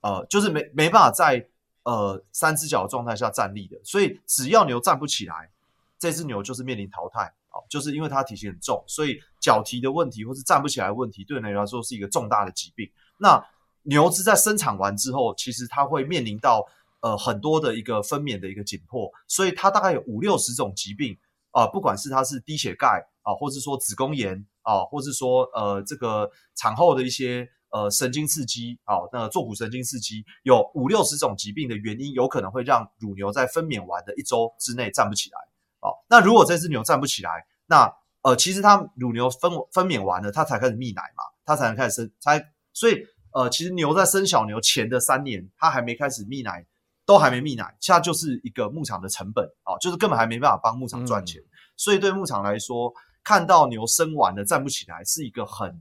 [0.00, 1.46] 呃，就是没没办法在
[1.82, 3.76] 呃三只脚的状态下站立的。
[3.82, 5.50] 所以只要牛站不起来，
[5.98, 12.88] 这只牛就是面临淘汰啊，就是因为它体型很重，所以脚蹄的问题或是站不起来问题，对牛来说是一个重大的疾病。
[13.18, 13.42] 那
[13.88, 16.62] 牛只在生产完之后，其实它会面临到
[17.00, 21.16] 呃很多的一个分娩的一个紧迫，所以它大概有五六十种疾病
[21.52, 35.38] 啊、呃，不管是它是低血钙啊，或是说子宫炎啊，或是说呃这个产后的一些呃神经刺激啊，那坐骨神经刺激，有五六十种疾病的原因，有可能会让乳牛在分娩完的一周之内站不起来
[35.80, 35.88] 啊。
[36.10, 43.02] 那如果这只牛站不起来，那呃其实它乳牛分分娩完了，它才开始泌奶嘛，它才能开始生，才所以。
[43.32, 46.66] 呃，其实牛在生小牛前的三年，它还没开始泌奶，
[47.04, 51.40] 都还没泌奶，它就是一个牧场的成本啊，就是根本还没办法帮牧场赚钱。
[51.42, 55.80] 嗯、所以对牧场来说，看到牛生完了站不起来，是一个很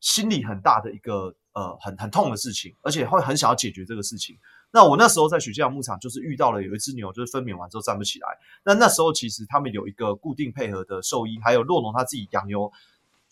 [0.00, 4.36] 心里很大的一个呃很很痛的事情，而且会很想要解决这个事情。
[4.72, 8.28] 那我那时候在许家牧场，就是遇到了有一只牛，就是分娩完之后站不起来。
[8.64, 12.70] 那那时候其实他们有一个固定配合的兽医，还有洛农他自己养牛。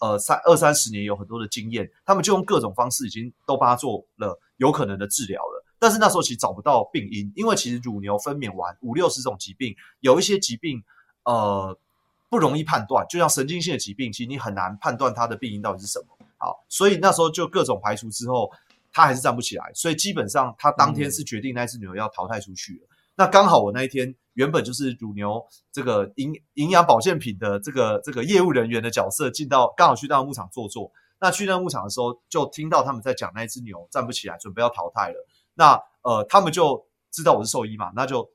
[0.05, 5.65] 呃，三二三十年有很多的经验，他们就用各种方式已经都帮他做了有可能的治疗了。
[5.79, 10.85] 但是那时候其实找不到病因，因为其实乳牛分娩完五六十种疾病，有一些疾病
[11.25, 11.75] 呃
[12.29, 16.07] 不容易判断，就像神经性的疾病，其实你很难判断它的病因到底是什么。
[16.37, 18.51] 好，所以那时候就各种排除之后，
[18.93, 22.81] 他还是站不起来，所以基本上他当天是决定那只牛要淘汰出去了。
[22.91, 24.15] 嗯、那刚好我那一天。
[24.35, 30.93] 原本就是乳牛这个营营养保健品的这个这个业务人员的角色，进到刚好去到牧场坐坐。
[31.21, 35.27] 那去那牧场的时候，就听到他们在讲那只牛站不起来，准备要淘汰了。
[35.55, 38.29] 那呃，他们就知道我是兽医嘛，那就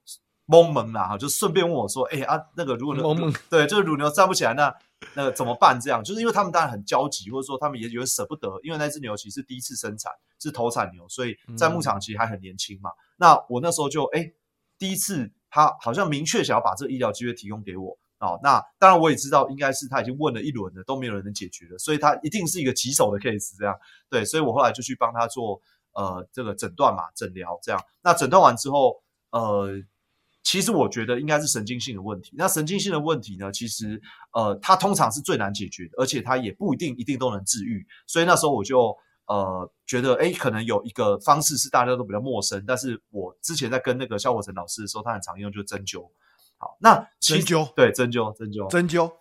[0.47, 4.73] 懵懵啦哈，就顺便问我说：“哎、欸、啊，那个如果懵懵对，就是乳牛站不起来，那
[5.13, 5.79] 那个怎么办？
[5.79, 12.89] 这样就是因为他们当然很焦急，或者说他们也有点舍不得，因为那只牛其实是第一次生产，是头产牛，所以在牧场其实还很年轻嘛。
[12.89, 14.33] 嗯、那我那时候就哎、欸，
[14.79, 15.31] 第一次。
[15.49, 23.73] 他好像明确想要把这个医疗机会提供给我哦，那当然我也知道，应该是他已经问了一轮了，都没有人能解决了，所以他一定是一个棘手的 case 这样。
[24.09, 25.61] 对，所以我后来就去帮他做
[25.93, 27.81] 呃这个诊断嘛，诊疗这样。
[28.01, 29.69] 那诊断完之后，呃，
[30.43, 32.33] 其实我觉得应该是神经性的问题。
[32.37, 34.01] 那神经性的问题呢，其实
[34.33, 37.87] 呃它通常是最难解决的，而且它也不一定一定都能治愈。
[38.05, 38.95] 所以那时候我就。
[39.29, 46.09] 呃，觉得哎可能有一个方式是大家都比较陌生，但是我之前在跟那个肖火成老师的时候，他很常用，就是针灸。
[46.57, 49.11] 好，那针灸对针灸，针灸，针灸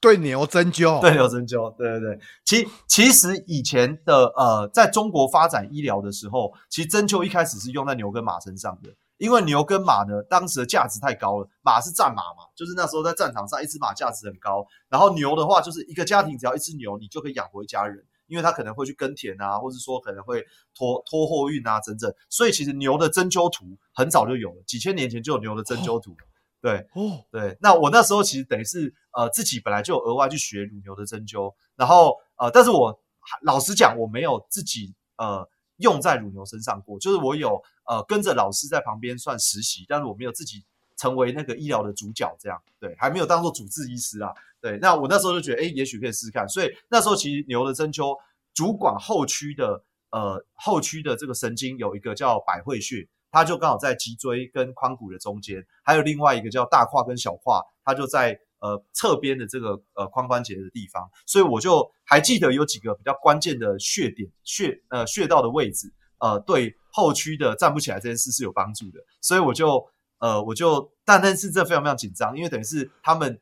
[0.00, 2.20] 对牛针灸，对牛针灸，对对对。
[2.44, 11.48] 其其实以前的呃，在中国发展医疗的时候，其实针灸一开始是用在牛跟马身上的，因为牛跟马呢，当时的价值太高了。
[11.60, 14.66] 马是战马嘛，就是那时候在战场上，一只马价值很高。
[14.88, 18.02] 然后牛的话，就是一个家庭只要一只牛，你就可以养活一家人。
[18.30, 20.42] 因为他可能会去耕田啊，或者说可能会
[20.74, 22.14] 拖拖货运啊，等等。
[22.30, 26.12] 所以其实牛的针灸图很早就有了，几千年前就有牛的针灸图。
[26.12, 26.16] 哦、
[26.62, 27.58] 对，哦，对。
[27.60, 32.98] 那我那时候其实等于是呃自己本来就有额外去学乳牛的针灸，然后呃，但是我
[33.42, 40.64] 老实讲我没有自己呃用在乳牛身上过，就是我有呃跟着老师在旁边算实习，但是我没有自己
[41.00, 44.30] 成为那个医疗的主角，这样对，还没有当做主治医师啊。
[44.60, 46.46] 对，那我那时候就觉得，哎，也许可以试试看。
[46.46, 48.14] 所以那时候其实牛的针灸
[48.52, 61.08] 主管后区的，呃，后区的这个神经有一个叫百会穴，它就刚好在脊椎跟髋骨的中间，还有另外一个叫大胯跟小胯，它就在呃侧边的这个呃髋关节的地方。
[61.24, 69.00] 所以我就还记得有几个比较关键的穴点穴呃穴道的位置，呃，对后区的站不起来这件事是有帮助的。
[69.22, 69.82] 所以我就
[70.20, 73.40] 呃，我就但但是这非常非常紧张，因为等于是他们，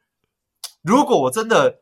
[0.83, 1.81] 如果我真的。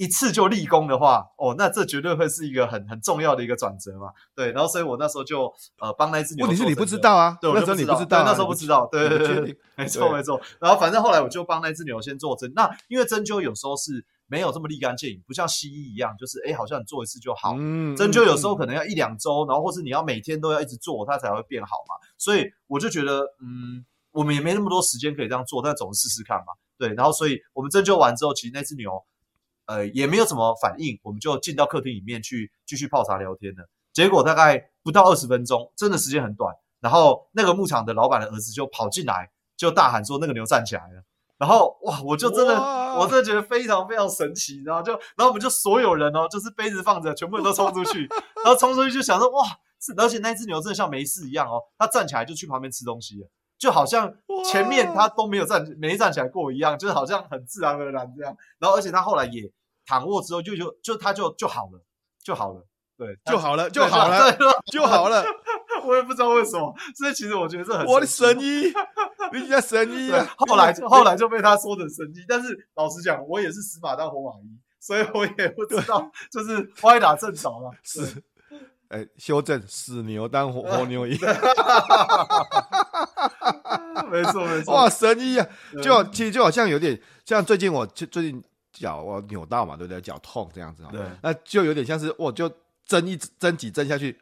[0.00, 4.12] 一次就立功的话，哦，那这绝对会是一个很很重要的一个转折嘛。
[4.32, 6.46] 对，然后所以我那时候就呃帮那只牛。
[6.46, 10.40] 问题是你不知道啊，对，那时候你不知道，那时候不知道，对对对，没错没错。
[10.60, 12.52] 然后反正后来我就帮那只牛先做针。
[12.54, 17.56] 那因为针灸有时候是没有这么立竿见影，不像西医一样，就是哎好像你做一次就好。
[17.58, 17.96] 嗯。
[17.96, 21.96] 针灸有时候可能要一两周，然后或是你要每天都要一直做，它才会变好嘛。
[22.16, 23.84] 所以我就觉得，嗯，
[24.18, 26.46] 我们也没那么多时间可以这样做，但总是试试看嘛。
[26.76, 28.90] 对，然后所以我们针灸完之后，其实那只牛。
[29.66, 33.68] 呃，也没有什么反应，我们就进到客厅里面去继续泡茶聊天了。
[33.92, 36.54] 结果大概不到二十分钟，真的时间很短。
[36.80, 41.02] 然后那个牧场的老板的儿子就跑进来，就大喊说：“那个牛站起来了。”
[41.36, 42.54] 然后哇，我就真的，
[42.98, 44.62] 我真的觉得非常非常神奇。
[44.64, 48.08] 然后就，然后我们就所有人哦，就是杯子放着，全部人都冲出去，
[48.42, 49.46] 然后冲出去就想说：“哇，
[49.78, 53.28] 是！”而且那只牛真的像没事一样哦，它站起来就去旁边吃东西了。
[53.58, 54.14] 就好像
[54.50, 58.36] 前面他都没有站，没站起来过一样，就是好像很自然而然这样。
[58.58, 59.50] 然后，而且他后来也
[59.84, 61.82] 躺卧之后就，就就就他就就好了，
[62.22, 62.62] 就好了，
[62.96, 64.36] 对，就好了，就好了，
[64.70, 65.24] 就好了。
[65.84, 68.64] 我也不知道为什么，所以其实我觉得这很我的神医，
[69.32, 70.26] 人家神医啊。
[70.36, 77.70] 后来后来就被他说成神医，但是老实讲，我也是死马当活马医，所以我也不知道，就是歪打正着嘛。
[77.82, 78.22] 是。
[78.88, 81.10] 哎，修正死牛当活活 牛医，
[84.10, 85.46] 没错没错，哇，神医啊！
[85.82, 90.00] 就其实就好像有点像最近我最最近脚我扭到嘛，对不对？
[90.00, 92.50] 脚痛这样子啊，对，那就有点像是我就
[92.86, 94.18] 针一针几针下去，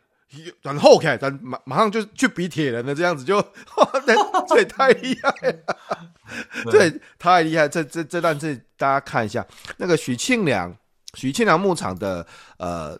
[0.62, 4.16] 然后开，咱马马上就去比铁人了，这样子就哇，这
[4.48, 5.60] 这也太厉害了，
[6.72, 7.68] 对，太厉害！
[7.68, 9.46] 这这这段是大家看一下
[9.76, 10.76] 那个许庆良
[11.14, 12.26] 许庆良牧场的
[12.58, 12.98] 呃。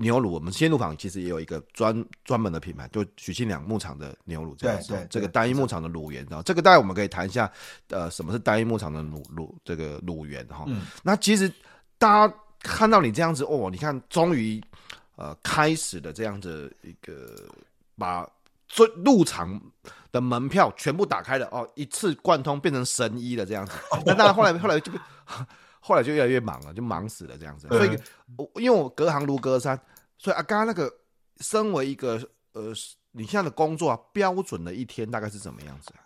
[0.00, 4.88] 牛乳，我们鲜乳坊其实也有一个专专门的品牌，就许庆良牧场的牛乳这样子。
[4.88, 7.50] 对，对，这个单一牧场的乳源，然后这个待会我们可以谈一下，
[7.88, 10.64] 呃，什么是单一牧场的乳乳这个乳源哈。
[10.68, 10.82] 嗯。
[11.02, 11.52] 那其实
[11.98, 14.58] 大家看到你这样子哦，你看终于
[15.16, 17.36] 呃开始的这样子一个
[17.98, 18.26] 把
[18.68, 19.60] 最入场
[20.10, 23.72] 的门票全部打开了哦，一次贯通变成神医了这样子。
[24.06, 24.90] 那当然后来后来就。
[25.90, 27.66] 后来就越来越忙了，就忙死了这样子。
[27.66, 27.98] 所以，
[28.36, 29.76] 我因为我隔行如隔山，
[30.18, 30.88] 所以啊，刚刚那个
[31.40, 32.14] 身为一个
[32.52, 32.72] 呃，
[33.10, 35.98] 你现在的工作啊，标准的一天大概是怎么样子啊？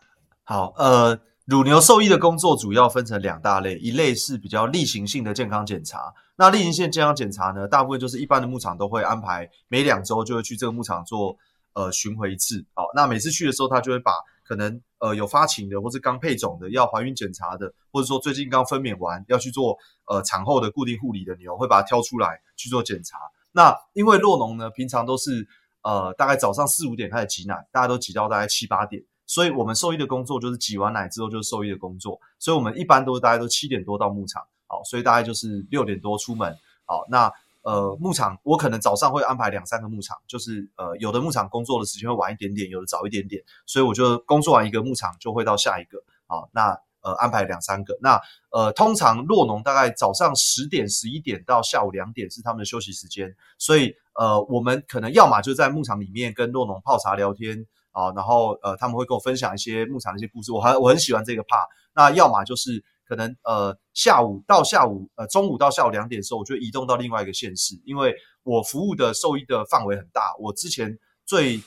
[0.44, 6.14] 好，呃，乳牛兽医的工作主要分成两大类，一类是比较例行性的健康检查。
[6.36, 11.36] 那例行性健康检查呢，大部分就是一般的牧场都会安排每两周就会去这个牧场做
[11.74, 12.64] 呃巡回一次。
[12.72, 14.12] 好，那每次去的时候，他就会把
[14.44, 14.80] 可能。
[15.00, 19.76] 呃，有发情的，或是刚配种的，要怀孕检查的，或者说最近刚分娩完要去做
[20.06, 23.18] 呃产后的固定护理的牛，会把它挑出来去做检查。
[23.52, 25.46] 那因为洛农呢，平常都是
[25.82, 37.30] 呃大概早上四五点开始挤奶，大家都挤到大概七八点，所以我们兽医的工作就是挤完奶之后就是兽医的工作，所以我们一般都大概都七点多到牧场，好，所以大概就是六点多出门，好，那。
[37.64, 45.96] 呃，牧场我可能早上会安排两三个牧场，就是呃，有的牧场工作的时间会晚一点点，有的早一点点，所以我就工作完一个牧场就会到下一个，
[46.26, 62.84] 好，那呃安排两三个，那呃通常酪农大概早上十点十一点到下午两点是他们的休息时间，所以呃我们可能要么就在牧场里面跟酪农泡茶聊天啊，然后呃他们会跟我分享一些牧场的一些故事，我还我很喜欢这个 part，那要么就是。
[63.06, 70.34] 可能呃下午到下午呃中午到下午两点的时候，我就移动到另外一个县市，因为我服务的兽医的范围很大。
[70.38, 71.62] 我之前最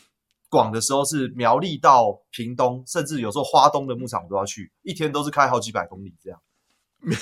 [0.50, 6.40] 广的时候是苗栗到屏东，甚至有时候花东的牧场我都要去，一天都是开好几百公里这样。
[7.00, 7.16] 苗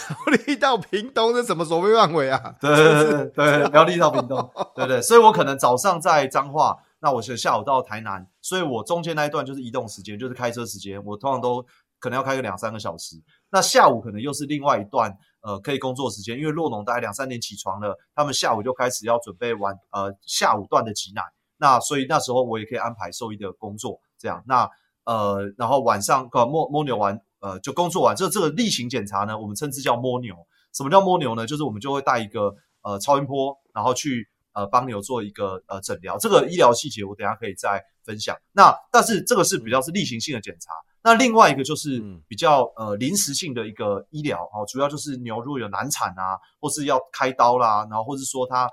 [0.46, 2.56] 栗到屏东是什么所谓范围啊？
[2.62, 11.62] 对对对对，苗栗到屏东，对对，所以我可能早上在彰化，那我是下午到台南，所以我中间那一段就是移动时间，就是开车时间，我通常都
[12.00, 13.18] 可能要开个两三个小时。
[13.56, 21.22] 那下午可能又是另外一段呃可以工作时间，因为洛农大概两三点起床了，他们下午就开始要准备晚呃下午段的挤奶，
[21.56, 24.70] 那所以那时候我也可以安排兽医的工作这样，那
[25.06, 30.36] 呃然后晚上呃摸摸牛完呃就工作完，这这个例行检查呢，我们称之叫摸牛。
[30.74, 31.48] 什么叫摸牛呢？
[31.48, 38.36] 就是我们就会带一个呃超音波，然后去呃帮牛做一个呃诊疗，这个医疗细节我等下可以再分享。
[38.52, 40.74] 那但是这个是比较是例行性的检查。
[41.06, 48.68] 那另外一个就是比较呃临时性的一个医疗哦，主要就是牛如果有难产啊，或是要开刀啦，然后或是说它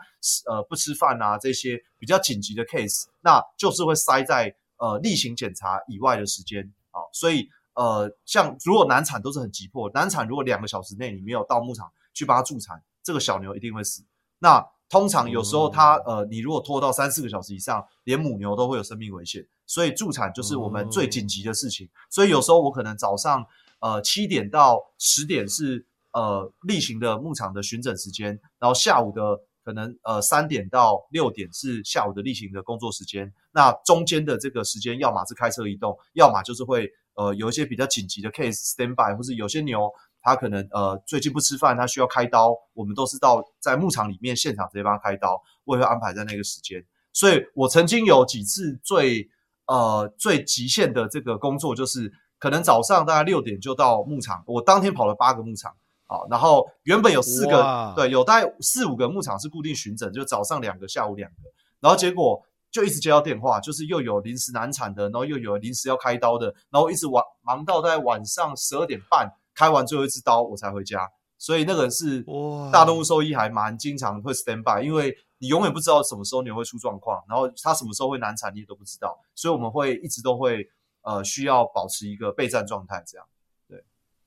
[0.46, 14.02] 呃不吃饭啊这些比较紧急的 case，那就是会塞在呃例行检查以外的时间啊，所以呃像如果难产都是很急迫，难产如果两个小时内你没有到牧场去帮它助产，这个小牛一定会死。
[14.38, 19.42] 那通常有时候它呃，你如果拖到三四个小时以上，连母牛都会有生命危险。
[19.66, 21.88] 所以助产就是我们最紧急的事情。
[22.10, 23.42] 所以有时候我可能早上
[23.80, 33.32] 呃七点到十点是呃例行的牧场的巡诊时间，然后下午的可能呃三点到六点是下午的例行的工作时间。
[33.50, 39.90] 那中间的这个时间，要么是开车移动，要么就是会呃有一些比较紧急的 case stand by，或是有些牛
[40.22, 46.84] 它可能呃最近不吃饭，他需要开刀，我们都是到在牧场里面现场直接帮他开刀，我也会安排在那个时间。
[47.12, 49.28] 所以我曾经有几次最
[49.66, 55.72] 呃，最极限的这个工作就是，可能早上大概六点就到牧场，我当天跑了八个牧场
[56.06, 61.36] 啊，然后原本有四个，对，有大概四五个牧场是固定巡诊，就早上两个，下午两个，
[61.80, 69.32] 然后结果就一直接到电话，就是又有临时难产的，然后又有临时要开刀的，然后一直晚忙到在晚上十二点半
[69.62, 71.08] 开完最后一支刀，我才回家。
[71.38, 72.24] 所以那个是
[72.72, 80.68] 大动物兽医还蛮经常会 stand by，因为你永远不知道什么时候牛会出状况，然后它什么时候会难产你也都不知道，所以我们会一直都会
[81.02, 83.26] 呃需要保持一个备战状态，这样。
[83.68, 83.84] 对，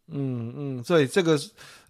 [0.08, 1.38] 嗯嗯，所以这个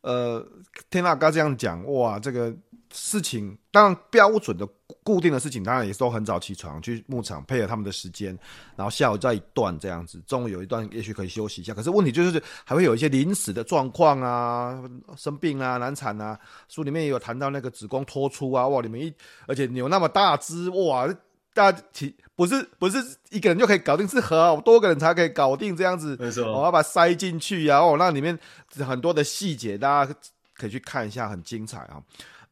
[0.02, 0.44] 呃
[0.90, 2.52] 天大哥这样讲，哇，这个。
[2.92, 4.68] 事情当然标准的
[5.04, 8.38] 固定的事情，当然也是都很早起床去牧场配合他们的时间，
[8.76, 11.74] 然后下午再一段这样子，中午有一段也许可以休息一下。
[11.74, 14.82] 可是问题就是还会有一些临时的状况啊，
[15.18, 16.40] 生病啊、难产啊。
[16.68, 19.14] 书里面也有谈到那个子宫脱出啊，哇，你们一
[19.48, 21.08] 而且牛那么大只，哇，
[21.54, 22.98] 大家体不是不是
[23.30, 26.18] 一个人就可以搞定，是好多个人才可以搞定这样子。
[26.20, 28.38] 没错，我要把它塞进去啊，哦，那里面
[28.80, 30.16] 很多的细节大家
[30.54, 32.02] 可以去看一下，很精彩啊。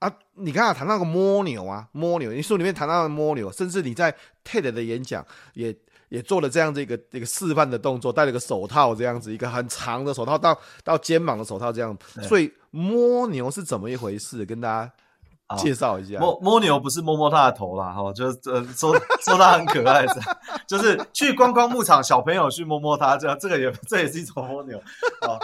[0.03, 5.73] 啊，你刚才谈到个摸牛啊，摸牛，你书里面谈到摸牛，甚至你在 TED 的演讲也
[6.09, 14.45] 也做了这样子一个一个示范的动作，戴了个手套这样子，一个很长的手套到到肩膀的手套这样，所以摸牛是怎么一回事？
[14.45, 14.91] 跟大家
[15.57, 16.19] 介绍一下。
[16.19, 20.05] 摸摸牛不是摸摸它的头啦，哈，就是呃说 说它很可爱，
[20.67, 24.81] 就是去观光牧场，小朋友去摸摸它，这样这个也 这也是一种摸牛
[25.21, 25.39] 好。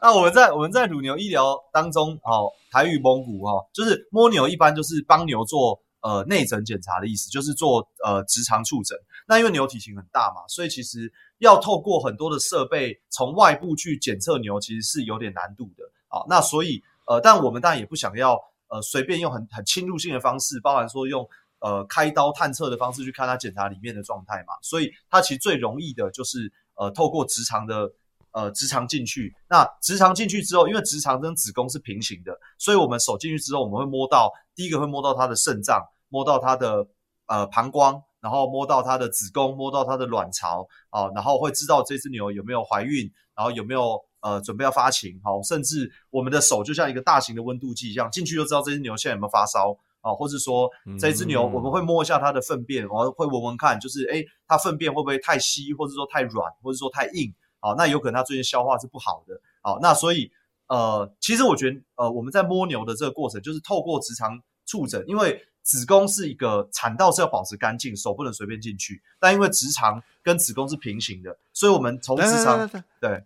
[0.00, 8.96] 那我们在我们在乳牛医疗当中，哦，台语蒙古哈，就是摸牛，一般就是帮牛做呃内诊检查的意思，就是做呃直肠触诊。
[9.26, 16.22] 那因为牛体型很大嘛，所以其实要透过很多的设备从外部去检测牛，其实是有点难度的啊。
[16.28, 18.38] 那所以呃，但我们当然也不想要
[18.68, 21.28] 呃随便用很很侵入性的方式，包含说用
[21.60, 24.54] 呃开刀探测的方式去看它检查里面的状态嘛。
[24.62, 27.92] 所以它其实最容易的就是呃透过直肠的。
[28.32, 36.86] 呃，直肠进去，那直肠进去之后，因为直肠跟子宫是平行的，所以我们手进去之后，我们会摸到第一个会摸到它的肾脏，摸到它的
[37.28, 57.34] 呃膀胱，然后摸到它的子宫，摸到它的卵巢啊，然后会知道这只牛有没有怀孕，然后有没有呃准备要发情，好，甚至我们的手就像一个大型的温度计一样，进去就知道这只牛现在有没有发烧啊，或者说这只牛我们会摸一下它的粪便，我会闻闻看，就是诶它粪便会不会太稀，或者说太软，或者说太硬。
[57.58, 59.40] 好，那有可能它最近消化是不好的。
[59.62, 60.30] 好，那所以
[60.68, 69.02] 呃，其实我觉得呃，我们在摸牛的这个过程，就是透过直肠触诊，因为子宫是一个产道是要保持干净，手不能随便进去。
[69.18, 72.68] 但因为直肠跟子宫是平行的，所以我们从直肠
[73.00, 73.24] 对，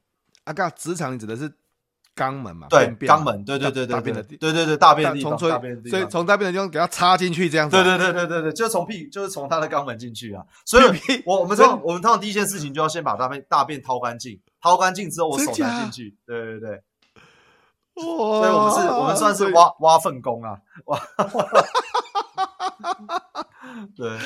[0.51, 1.49] 啊，刚直肠指的是
[2.17, 2.67] 肛门嘛？
[2.69, 7.77] 对，肛门，对对对对，大便的地，对对对，大便的地方，所以从大便的地方给它插进去这样子。
[7.77, 10.45] 对对对对对对，就从屁，就是从他的肛门进去啊。
[10.67, 10.85] 所以
[11.25, 16.17] 我我们通我们通常第一件事情就要先把大便大便掏干净，掏干净之后我手才进去。
[16.27, 16.83] 对对对。
[17.95, 18.05] 哇！
[18.05, 21.01] 所以我们是，我们算是挖挖粪工啊，挖。
[23.97, 24.19] 对，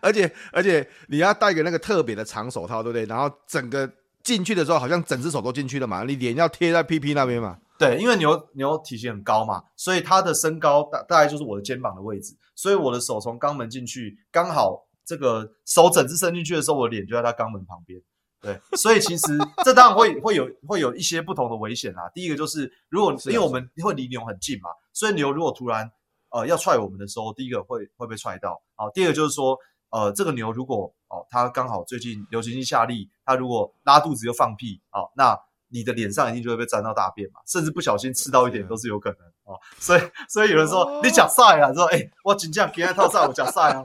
[0.00, 3.04] 而且而且你要戴个那个特别的长手套，对不对？
[3.04, 3.90] 然后整个。
[4.26, 7.58] 进去的时候，好像整只手都进去了嘛，你脸要贴在屁屁那边嘛。
[7.78, 18.02] 对，因为牛牛体型很高嘛，所以它的身高大大概就是我的肩膀的位置，所以我的手从肛门进去，刚好这个手整只伸进去的时候，我的脸就在它肛门旁边。
[18.42, 22.10] 对，所以其实这当然会会有会有一些不同的危险啦。
[22.12, 25.88] 第一个就是，如果因为我们会离牛很近嘛，所以牛如果突然
[26.30, 28.60] 呃要踹我们的时候，第一个会会被踹到。
[28.74, 29.56] 好，第二个就是说。
[29.88, 35.38] 呃，这个牛如果哦，他刚好最近流行性下痢，他如果拉肚子又放屁，哦，那
[35.68, 39.58] 你的脸上一定就会被沾到大便嘛，甚至不小心吃到一点都是有可能哦。
[39.78, 43.82] 所以，所以有人说、哦、你假赛啊，说哎、欸，我今天给他套赛，我假赛啊。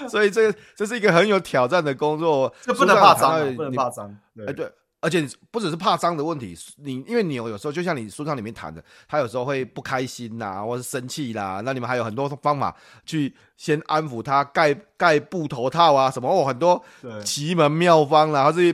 [0.08, 4.18] 所以这这是一个很有挑战的工作，这不能怕脏，不能怕脏。
[4.46, 4.72] 哎，对。
[5.00, 12.76] 而且不只是怕脏的问题，你因为牛有时候就像你书上里面谈的，它有时候会不开心呐、啊，或是生气啦，那你们还有很多方法
[13.06, 16.82] 去先安抚它，盖盖布头套啊什么哦，很多
[17.24, 18.72] 奇门妙方啦，然后是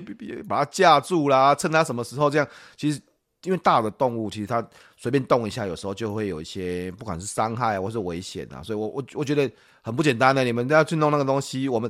[0.49, 3.01] 把它架住啦，趁它什么时候这样，其实
[3.43, 4.66] 因为大的动物其实它
[4.97, 9.49] 随便动一下，有时候就会有一些不管是伤害或是危险啊，所以我我我觉得
[9.83, 10.43] 很不简单的。
[10.43, 11.89] 你们要去弄那个东西，我们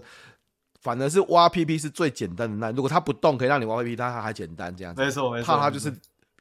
[0.80, 2.56] 反而是挖 PP 是最简单的。
[2.56, 5.02] 那如果它不动，可以让你挖 PP，，它还简单这样子。
[5.02, 5.92] 没错没错，怕它就是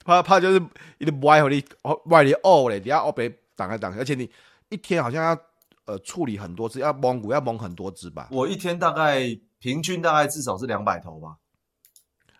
[0.03, 0.61] 怕怕就是
[0.97, 1.63] 一直歪和你
[2.05, 4.29] 歪你哦嘞，你要哦别挡开挡开，而且你
[4.69, 5.37] 一天好像要
[5.85, 8.27] 呃处理很多只，要蒙古要蒙很多只吧？
[8.31, 9.21] 我一天大概
[9.59, 11.37] 平均大概至少是两百头吧。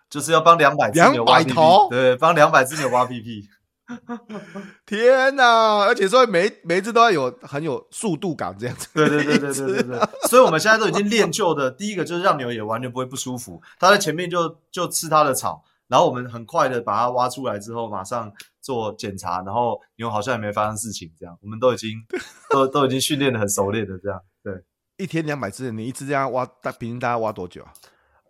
[0.07, 1.55] 就是要帮两百只牛挖屁屁，
[1.89, 3.49] 对，帮两百只牛挖屁屁。
[4.85, 5.83] 天哪！
[5.85, 8.87] 而且说每每一次都要有很有速度感这样子。
[8.93, 9.99] 对对对对对对对。
[10.27, 18.31] 所以我们现在都已经练就的，第一个就是让牛也完全不会不舒服，它在前面就就吃它的草，然后我们很快的把它挖出来之后，马上
[18.61, 21.91] 做检查，然后牛好像也没发生事情，这样我们都已经
[22.49, 24.19] 都都已经训练的很熟练的这样。
[24.43, 24.63] 对，
[24.97, 27.71] 一天两百只，你一只这样挖，大平均大概挖多久啊？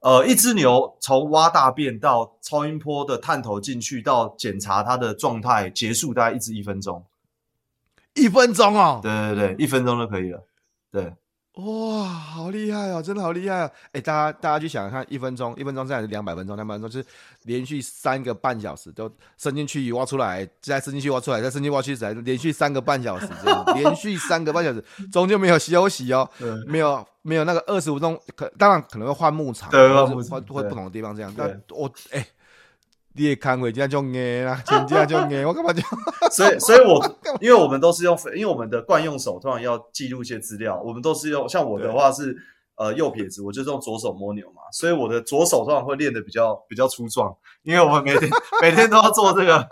[0.06, 7.04] 呃，一只牛从挖大便到超音波的探头进去到检查它的状态结束，大概一只一分钟。
[8.14, 9.00] 一分钟哦？
[9.02, 10.44] 对对对，一分钟就可以了。
[10.92, 11.12] 对。
[11.56, 13.02] 哇，好厉害哦！
[13.02, 13.72] 真的好厉害哦！
[13.94, 17.08] 哎，大家大家去想想看，一分钟，一分钟这样是两百分钟，两百分钟就是
[17.44, 26.30] 连续三个半小时都伸进去挖出来，再伸进去挖出来，再伸进去挖出来，连续三个半小时这样， 连续三个半小时，中间没有休息哦，
[26.68, 31.34] 没有没有那个二十五分钟，可当然可能会换牧场，对，换换不同的地方这样。
[31.38, 32.26] 但我哎。
[33.18, 35.82] 你也看过这样就硬啦， 真这样就硬，我干嘛就？
[36.30, 42.36] 所以，所以我 因为我们都是用，因为我们的惯用手通常要记录一些资料，我们都是用，像我的话是
[42.76, 48.30] 呃右撇子，我就是用左手摸牛嘛，所以我的左手通常会练得比较比较粗壮，因为我们每天
[48.62, 49.66] 每天都要做这个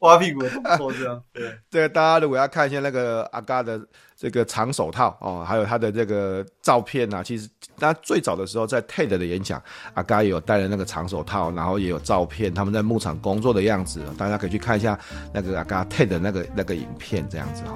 [0.00, 3.80] 挖屁股的动作，这样对对，大家如果要看一下那个阿嘎的。
[4.20, 7.48] 这个长手套哦，还有他的这个照片啊，其实
[7.78, 9.62] 他最早的时候在 TED 的演讲，
[9.94, 14.98] 阿嘎也有戴了那个长手套，然后也有照片，他们在牧场工作的样子，大家可以去看一下
[15.32, 17.74] 那个阿嘎 TED 那个那个影片，这样子哈。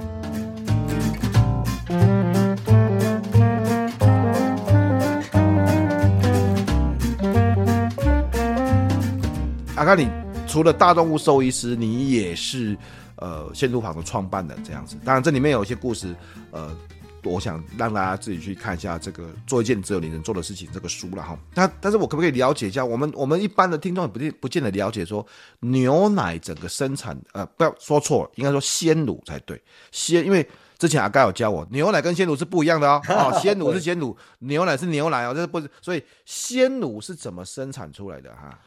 [9.77, 10.11] 阿嘎，你
[10.47, 12.77] 除了大动物兽医师，你也是。
[13.17, 16.15] 呃，鲜乳坊的创办人这样子，当然这里面有一些故事，
[16.51, 16.77] 呃，
[17.23, 21.39] 我想让大家自己去看一下这个做一件只有你能做的事情这个书了哈。
[21.55, 25.27] 但但是我可不可以了解一下，我们我们一般的听众也不见不见得了解说
[25.61, 29.63] 牛奶整个生产，呃，不要说错了，应该说鲜乳才对。
[29.91, 30.47] 鲜，因为
[30.77, 33.01] 之前阿盖有教我，牛奶跟鲜乳是不一样的哦。
[33.09, 35.71] 哦， 鲜乳是鲜乳，牛奶是牛奶哦，这是不是？
[35.81, 38.59] 所以鲜乳是怎么生产出来的哈？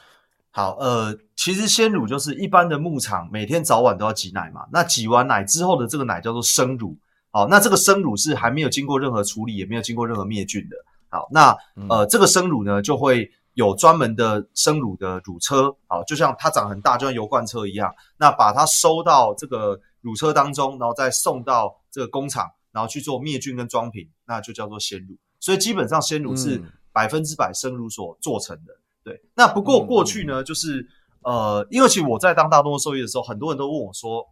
[0.58, 4.66] 好，呃，其实鲜乳就是一般的牧场每天早晚都要挤奶嘛。
[4.72, 6.98] 那挤完奶之后的这个奶叫做生乳。
[7.30, 10.76] 好，那这个生乳是还没有经过任何处理，也没有经过任何灭菌的。
[11.10, 11.56] 好，那
[11.88, 15.76] 呃，这个生乳呢就会有专门的生乳的乳车。
[15.86, 17.94] 好，就像它长很大，就像油罐车一样。
[18.18, 25.16] 那把它收到这个乳车当中，然后再送到这个工厂，然后去做灭菌跟装瓶，那就叫做鲜乳。
[25.40, 26.60] 所以基本上鲜乳是
[26.92, 28.74] 百分之百生乳所做成的。
[29.08, 30.86] 对，那不过过去呢，就是
[31.22, 34.26] 呃，因为其实我在当大动物兽医的时候，很多人都问我说：“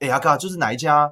[0.00, 1.10] 哎呀，哥，就是哪一家，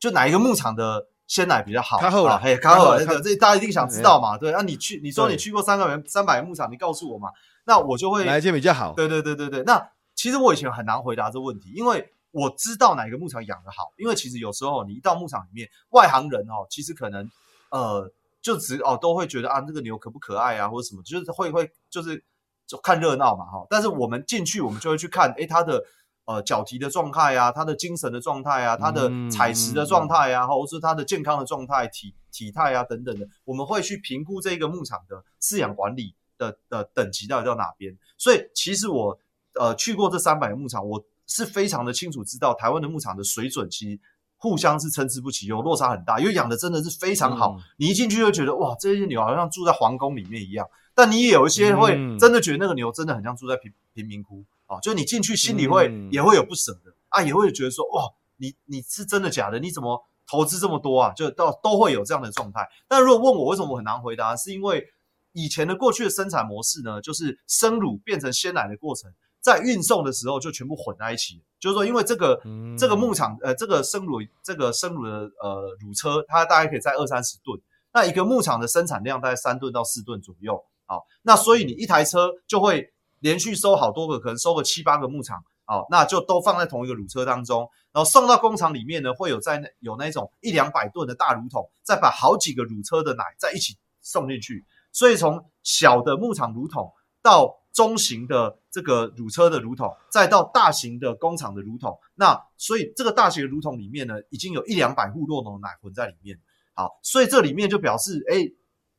[0.00, 4.36] 就哪一个牧场的鲜奶比较好？”卡后了，嘿，卡后了，这这大家一定想知道嘛？
[4.36, 7.28] 对，那你去，你说你去过三个人三百个牧场，你告诉我嘛，
[7.66, 8.92] 那我就会哪一间比较好？
[8.94, 9.62] 对对对对对。
[9.62, 17.30] 那其实我以前很难回答这个问题，因为我知道哪个牧场养得好，因为其实有时候你一到牧场里面，外行人哦，其实可能
[17.70, 18.12] 呃，
[18.42, 22.24] 就只哦都会觉得啊，这个牛可不可爱啊，或者什么，就是会会就是。
[22.66, 23.64] 就看热闹嘛，哈！
[23.70, 25.82] 但是我们进去，我们就会去看，诶，它的
[26.24, 37.96] 呃脚蹄的状态啊，它的精神的状态啊，它的采食的状态啊，或者是它的健康的状态、体体态啊等等的，我们会去评估这个牧场的饲养管理的的等级到底到哪边。
[38.18, 39.16] 所以其实我
[39.54, 44.00] 呃去过这三百个牧场，我是非常的清楚知道台湾的牧场的水准，其实
[44.38, 50.66] 互相是参差不齐，有落差很大，因为养的真的是非常好，你一进去就觉得哇，这些牛好像住在皇宫里面一样。
[50.96, 58.02] 但你也有一些会真的觉得那个牛真的很像住在贫贫民窟啊，就你进去心里会也会有不舍的啊，也会觉得说哇，
[58.38, 59.58] 你你是真的假的？
[59.58, 61.12] 你怎么投资这么多啊？
[61.12, 62.66] 就到都会有这样的状态。
[62.88, 64.84] 但如果问我为什么我很难回答，是因为
[65.32, 71.42] 以前的过去的生产模式呢，就是生乳变成鲜奶的过程，在运送的时候就全部混在一起。
[71.60, 72.40] 就是说，因为这个
[72.78, 77.60] 这个牧场呃，这个生乳这个生乳的呃乳车，它大概可以在二三十吨，
[77.92, 80.64] 那一个牧场的生产量大概三吨到四吨左右。
[80.86, 101.98] 好，那所以你一台车就会连续收好多个，可能收个七八个牧场，好，那就都放在同一个乳车当中，然后送到工厂里面呢，会有在那有那种一两百吨的大乳桶，再把好几个乳车的奶在一起送进去，所以从小的牧场乳桶到中型的这个乳车的乳桶，再到大型的工厂的乳桶。
[102.14, 106.38] 那所以这个大型的乳桶里面呢，已经有一两百户酪农奶混在里面。
[106.74, 108.36] 好，所以这里面就表示，哎，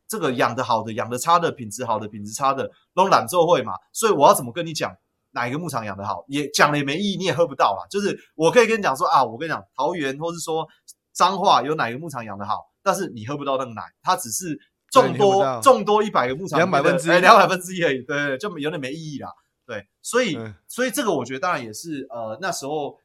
[0.07, 3.73] 这个养的好的、养的差的、品质好的、品质差的，都揽做会嘛。
[3.91, 4.95] 所以我要怎么跟你讲
[5.31, 6.23] 哪一个牧场养的好？
[6.27, 7.85] 也讲了也没意义，你也喝不到啦。
[7.89, 10.65] 就是我可以跟你讲说啊，我跟你讲桃园或是说
[11.11, 14.57] 彰化有哪个牧场养的好，但是你喝不到那个奶，它只是
[14.89, 18.01] 众多众多一百个牧场两百分之一，两百分之一而已。
[18.03, 19.29] 对对，就有点没意义啦。
[19.65, 20.37] 对，所以
[20.67, 22.97] 所以这个我觉得当然也是呃那时候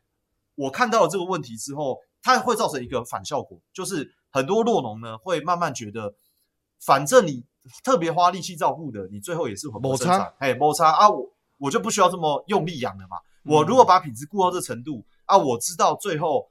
[0.55, 4.15] 我看到了这个问题之后，它会造成一个反效果，就是。
[4.35, 6.15] 很多酪农呢会慢慢觉得，
[6.85, 7.45] 反正你
[7.85, 13.17] 特别花力气照顾的，你最后也是很不生产，哎，摩擦啊，我我就不需要这么用力养了嘛。
[13.45, 16.51] 嗯、我如果把品质顾到这程度啊，我知道最后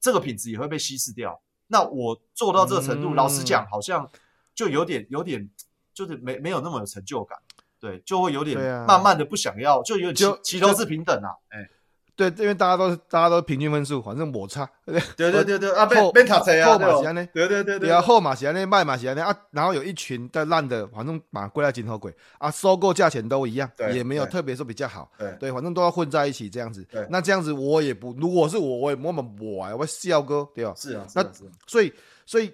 [0.00, 1.40] 这个品质也会被稀释掉。
[1.66, 4.08] 那我做到这个程度，嗯、老实讲，好像
[4.54, 5.50] 就有点有点
[5.92, 7.36] 就是没没有那么有成就感，
[7.80, 11.68] 对，就会有点慢慢的不想要，啊、就有点齐头是平等啊，哎。
[12.14, 14.68] 对，因为大家都大家都平均分数，反正摩擦。
[15.16, 17.28] 对对对对啊，变变卡车啊，后马是安尼。
[17.32, 19.34] 对对对对啊，后马是安尼，卖马是安尼啊。
[19.50, 25.10] 然后有一群在烂的，反正马归来进口贵啊，收购价钱都一样，也没有特别说比较好。
[25.18, 26.84] 对对，反正都要混在一起这样子。
[26.90, 30.74] 对，那这样子我也不，如果是我，我也摸摸我啊，我笑哥对吧？
[30.76, 31.24] 是啊，那
[31.66, 31.92] 所以
[32.26, 32.52] 所以。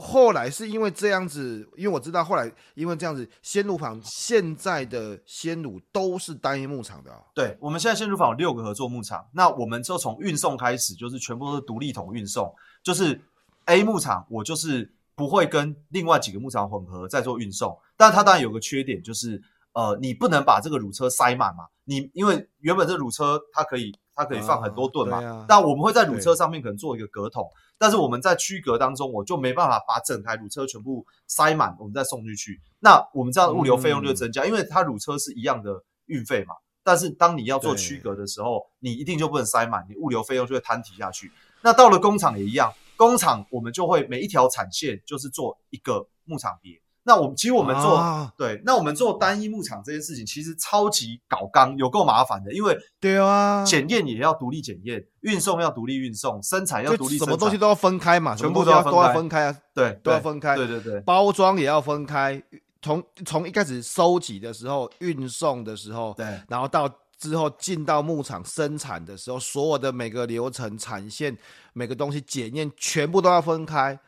[0.00, 7.18] 后来是因为这样子，因为我知道后来因为这样子，鲜乳坊现在的鲜乳都是单一牧场的啊。
[7.34, 13.20] 对，我们现在鲜乳坊有六个合作牧场，那我们就从运送开始，就是全部都是独立桶运送，就是
[13.64, 19.42] A 牧场我就是不会跟另外几个牧场混合再做运送，但它当然有个缺点就是，
[19.72, 27.48] 呃，你不能把这个乳车塞满嘛，你因为原本这乳车它可以它可以放很多吨嘛，啊啊、但我们会在乳车上面可能做一个隔桶。
[27.78, 32.60] 但是我们在区隔当中，我就没办法把整台乳车全部塞满，我们再送进去。
[32.80, 36.56] 那我们这样的物流费用就增加，嗯、因为它乳车是一样的运费嘛。
[36.82, 41.30] 但是当你要做区隔的时候，你一定就不能塞满，你物流费用就会摊提下去。
[41.62, 46.72] 那到了工厂也一样，工厂我们就会每一条产线就是做一个牧场别。
[47.08, 62.42] 那我们其实我们做、啊、对，那我们做单一牧场这件事情其实超级搞纲，有够麻烦的，因为对啊，检验也要独立检验，运送要独立运送，生产要独立什么东西都要分开嘛，全部都要都要分开啊，对，都要分开，对对对，包装也要分开，
[62.82, 66.86] 从从一开始收集的时候，运送的时候，对，然后到
[67.18, 71.34] 之后进到牧场生产的时候，所有的每个流程、产线、
[71.72, 73.98] 每个东西检验，全部都要分开。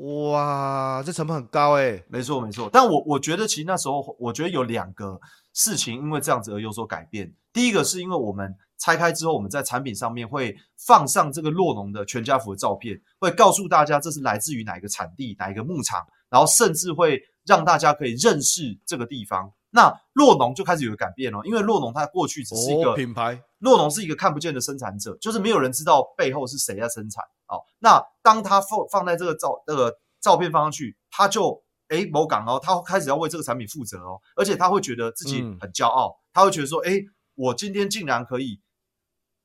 [0.00, 2.70] 哇，这成本很高哎，没错没错。
[2.72, 5.20] 但我我觉得其实那时候，我觉得有两个
[5.52, 7.34] 事情因为这样子而有所改变。
[7.52, 19.52] 第一个是因为我们拆开之后，我们在产品上面会放上这个洛农的全家福的照片，会告诉大家这是来自于哪一个产地、哪一个牧场，然后甚至会让大家可以认识这个地方。
[19.72, 27.22] 那洛农就开始有个改变了，因为洛农它过去只是一个、哦、品牌，洛农是一个看不见的生产者，就是没有人知道背后是谁在生产。
[27.50, 38.60] 哦，那当他放放在这个照那个照片放上去，他就诶某港哦，他开始要为这个产品负责哦，而且他会觉得自己很骄傲，嗯、他会觉得说，诶，我今天竟然可以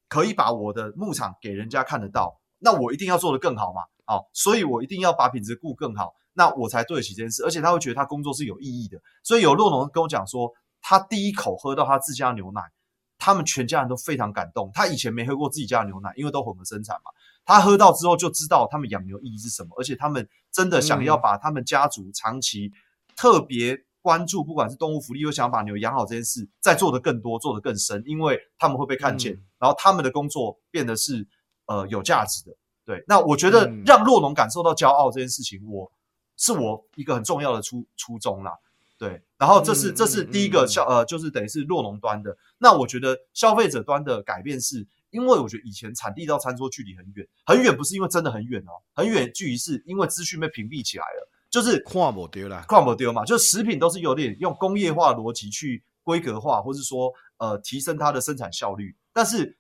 [0.08, 12.62] 可以把我的牧场给人家看得到，那我一定要做得更好嘛，哦，所以我一定要把品质顾更好，那我才对得起这件事，而且他会觉得他工作是有意义的，所以有洛农跟我讲说，他第一口喝到他自家牛奶，
[13.18, 17.10] 他们全家人都非常感动，他以前没喝过自己家的牛奶，因为都混合生产嘛。
[17.46, 22.72] 他喝到之后就知道他们养牛意义是什么，而且他们真的想要把他们家族长期
[23.16, 31.28] 特别关注，不管是动物福利，又想把牛养好这件事，再做得更多，做得更深，因为他们会被看见，嗯、然后他们的工作变得是
[31.68, 32.56] 呃有价值的。
[32.84, 35.92] 对，那我觉得让洛农感受到骄傲这件事情，我
[36.38, 38.54] 是我一个很重要的初初衷啦。
[38.98, 42.36] 对，然后这是这是第一个消呃，就是等于是洛农端的。
[42.58, 44.88] 那我觉得消费者端的改变是。
[45.16, 58.94] 因为我觉得以前产地到餐桌距离很远，很远不是因为真的很远哦，很远距离是因为资讯被屏蔽起来了，就是看不到了，看不到嘛，就食品都是有点用工业化逻辑去规格化，或是说呃提升它的生产效率。
[59.14, 59.58] 但是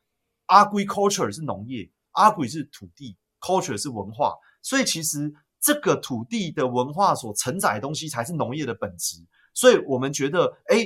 [0.47, 9.25] agriculture 是农业，agri 是土地，culture 是文化，所以其实这个土地的文化所承载的东西才是农业的本质。
[9.53, 10.85] 所以我们觉得，哎，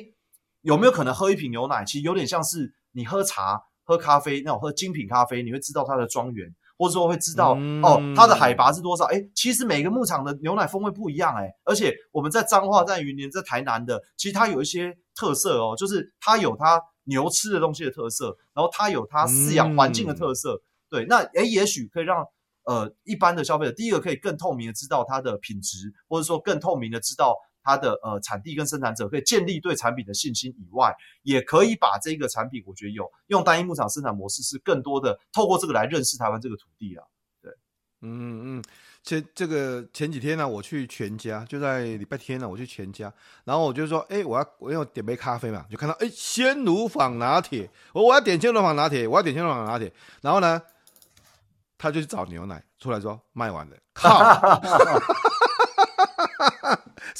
[0.62, 3.64] 有没有可能喝一瓶牛奶，其实有点像是你喝茶。
[3.90, 9.06] 喝咖啡，那种喝精品咖啡，你会知道它的庄园，或者说会知道、嗯、哦，它的海拔是多少？
[9.06, 20.54] 哎，其实每个牧场的牛奶风味不一样，哎，而且我们在彰化、在云林、在台南的，其实它有一些特色哦，就是它有它牛吃的东西的特色，然后它有它饲养环境的特色。
[20.54, 20.62] 嗯、
[20.92, 22.24] 对，那哎，也许可以让
[22.66, 27.36] 呃一般的消费者，第一个可以更透明的知道它的品质，或者说更透明的知道。
[27.70, 37.04] 它的呃产地跟生产者可以建立对产品的信心以外，也可以把这个产品，我觉得有用单一牧场生产模式是更多的透过这个来认识台湾这个土地啊。
[37.44, 37.52] 对，
[38.02, 38.64] 嗯嗯，
[39.04, 43.14] 前这个前几天呢、我去全家，就在礼拜天呢、我去全家，
[43.44, 50.60] 然后我就说，哎，我要我要点杯咖啡嘛，就看到哎鲜乳坊拿铁，我我要点鲜乳坊拿铁，我要点鲜乳坊拿铁，然后呢，
[51.78, 54.10] 他就去找牛奶出来说卖完了，靠。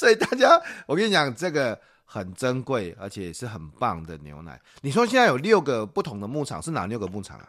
[0.00, 4.58] 所以大家，我跟你讲，这个很珍贵，而且是很棒的牛奶。
[4.80, 7.48] 你说现在有六个不同的牧场，是哪六个牧场啊？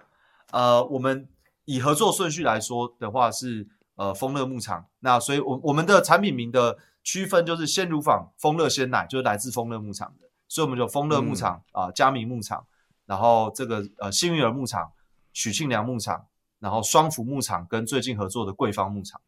[0.52, 1.30] 呃，我们
[1.64, 4.86] 以合作顺序来说的话是呃丰乐牧场。
[4.99, 10.28] 那所以我，我们的产品名的区分就是鲜乳坊、丰乐鲜奶，就是来自丰乐牧场的。
[10.49, 12.68] 所以我们就丰乐牧场啊、嗯呃、嘉明牧场，
[13.06, 14.91] 然后这个呃幸运儿牧场、
[15.32, 16.26] 许庆良牧场，
[16.60, 19.22] 然后双福牧场跟最近合作的贵芳牧场。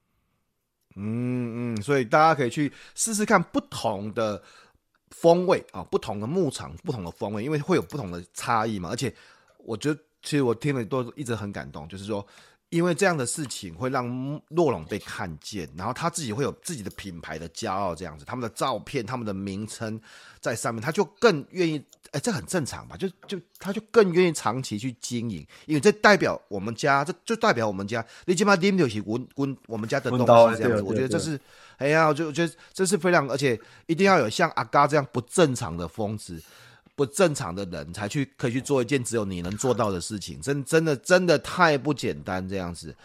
[0.96, 4.42] 嗯嗯，所以大家可以去试试看不同的
[5.10, 8.90] 风味啊，不同的牧场，不同的风味，因为会有不同的差异嘛。
[8.90, 9.14] 而且，
[9.58, 12.26] 我觉得其实我听了都一直很感动，就是说。
[12.74, 20.02] 因为这样的事情会让洛龙被看见，然后他自己会有自己的品牌的骄傲，这样子，他们的照片、他们的名称
[20.42, 22.98] 在上面，他就更愿意，哎，这很正常吧？
[22.98, 30.26] 就就他就更愿意长期去经营，因为这代表我们家，这就代表我们家，你起码拎得起我我我们家的东西
[30.58, 31.40] 这样子，我觉得这是，
[31.78, 36.42] 哎呀，我就觉得这是非常，而且一定要有像阿嘎这样不正常的疯子。
[36.96, 42.96] 不正常的人才去可以去做一件只有你能做到的事情，真真的真的太不简单这样子，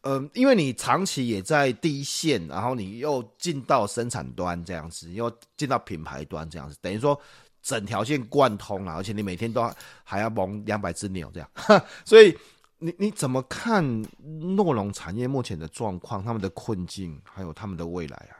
[0.00, 7.16] 嗯，因为你长期也在第一线，然后你又进到生产端这样子，又进到品牌端这样子，等于说
[7.62, 9.72] 整条线贯通了，而且你每天都
[10.02, 11.48] 还要蒙两百只牛这样，
[12.04, 12.36] 所以
[12.78, 13.84] 你你怎么看
[14.18, 18.34] 诺农产业目前的状况、他们的困境，还有他们的未来啊？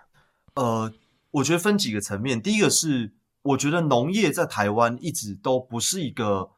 [0.54, 0.92] 呃，
[1.30, 3.12] 我觉得分几个层面，第一个是。
[3.46, 6.50] 我觉得农业在台湾一直都不是一个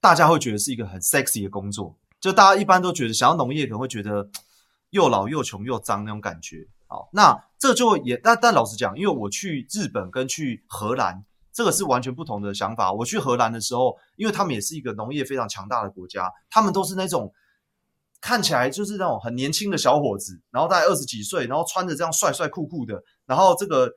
[0.00, 4.28] 大家会觉得是一个很 sexy 的工作，就大家一般都觉得想要农业可能会觉得
[4.90, 6.68] 又老又穷又脏那种感觉。
[6.86, 12.92] 好，那这就也但但老实讲，因为我去日本跟去荷兰，这个是完全不同的想法。
[12.92, 17.32] 我去荷兰的时候，因为他们也是一个农业非常强大的国家，他们都是那种
[18.20, 23.90] 看起来就是那种很年轻的小伙子，然后大概二十几岁，然后穿着这样帅帅酷酷的，然后这个。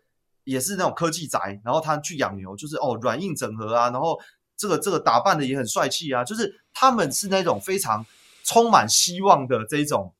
[0.47, 4.17] 也是那种科技宅，然后他去养牛，就是哦软硬整合啊，然后
[4.55, 8.05] 这个这个打扮的也很帅气啊，就是他们是那种非常
[8.45, 10.15] 充满希望的这种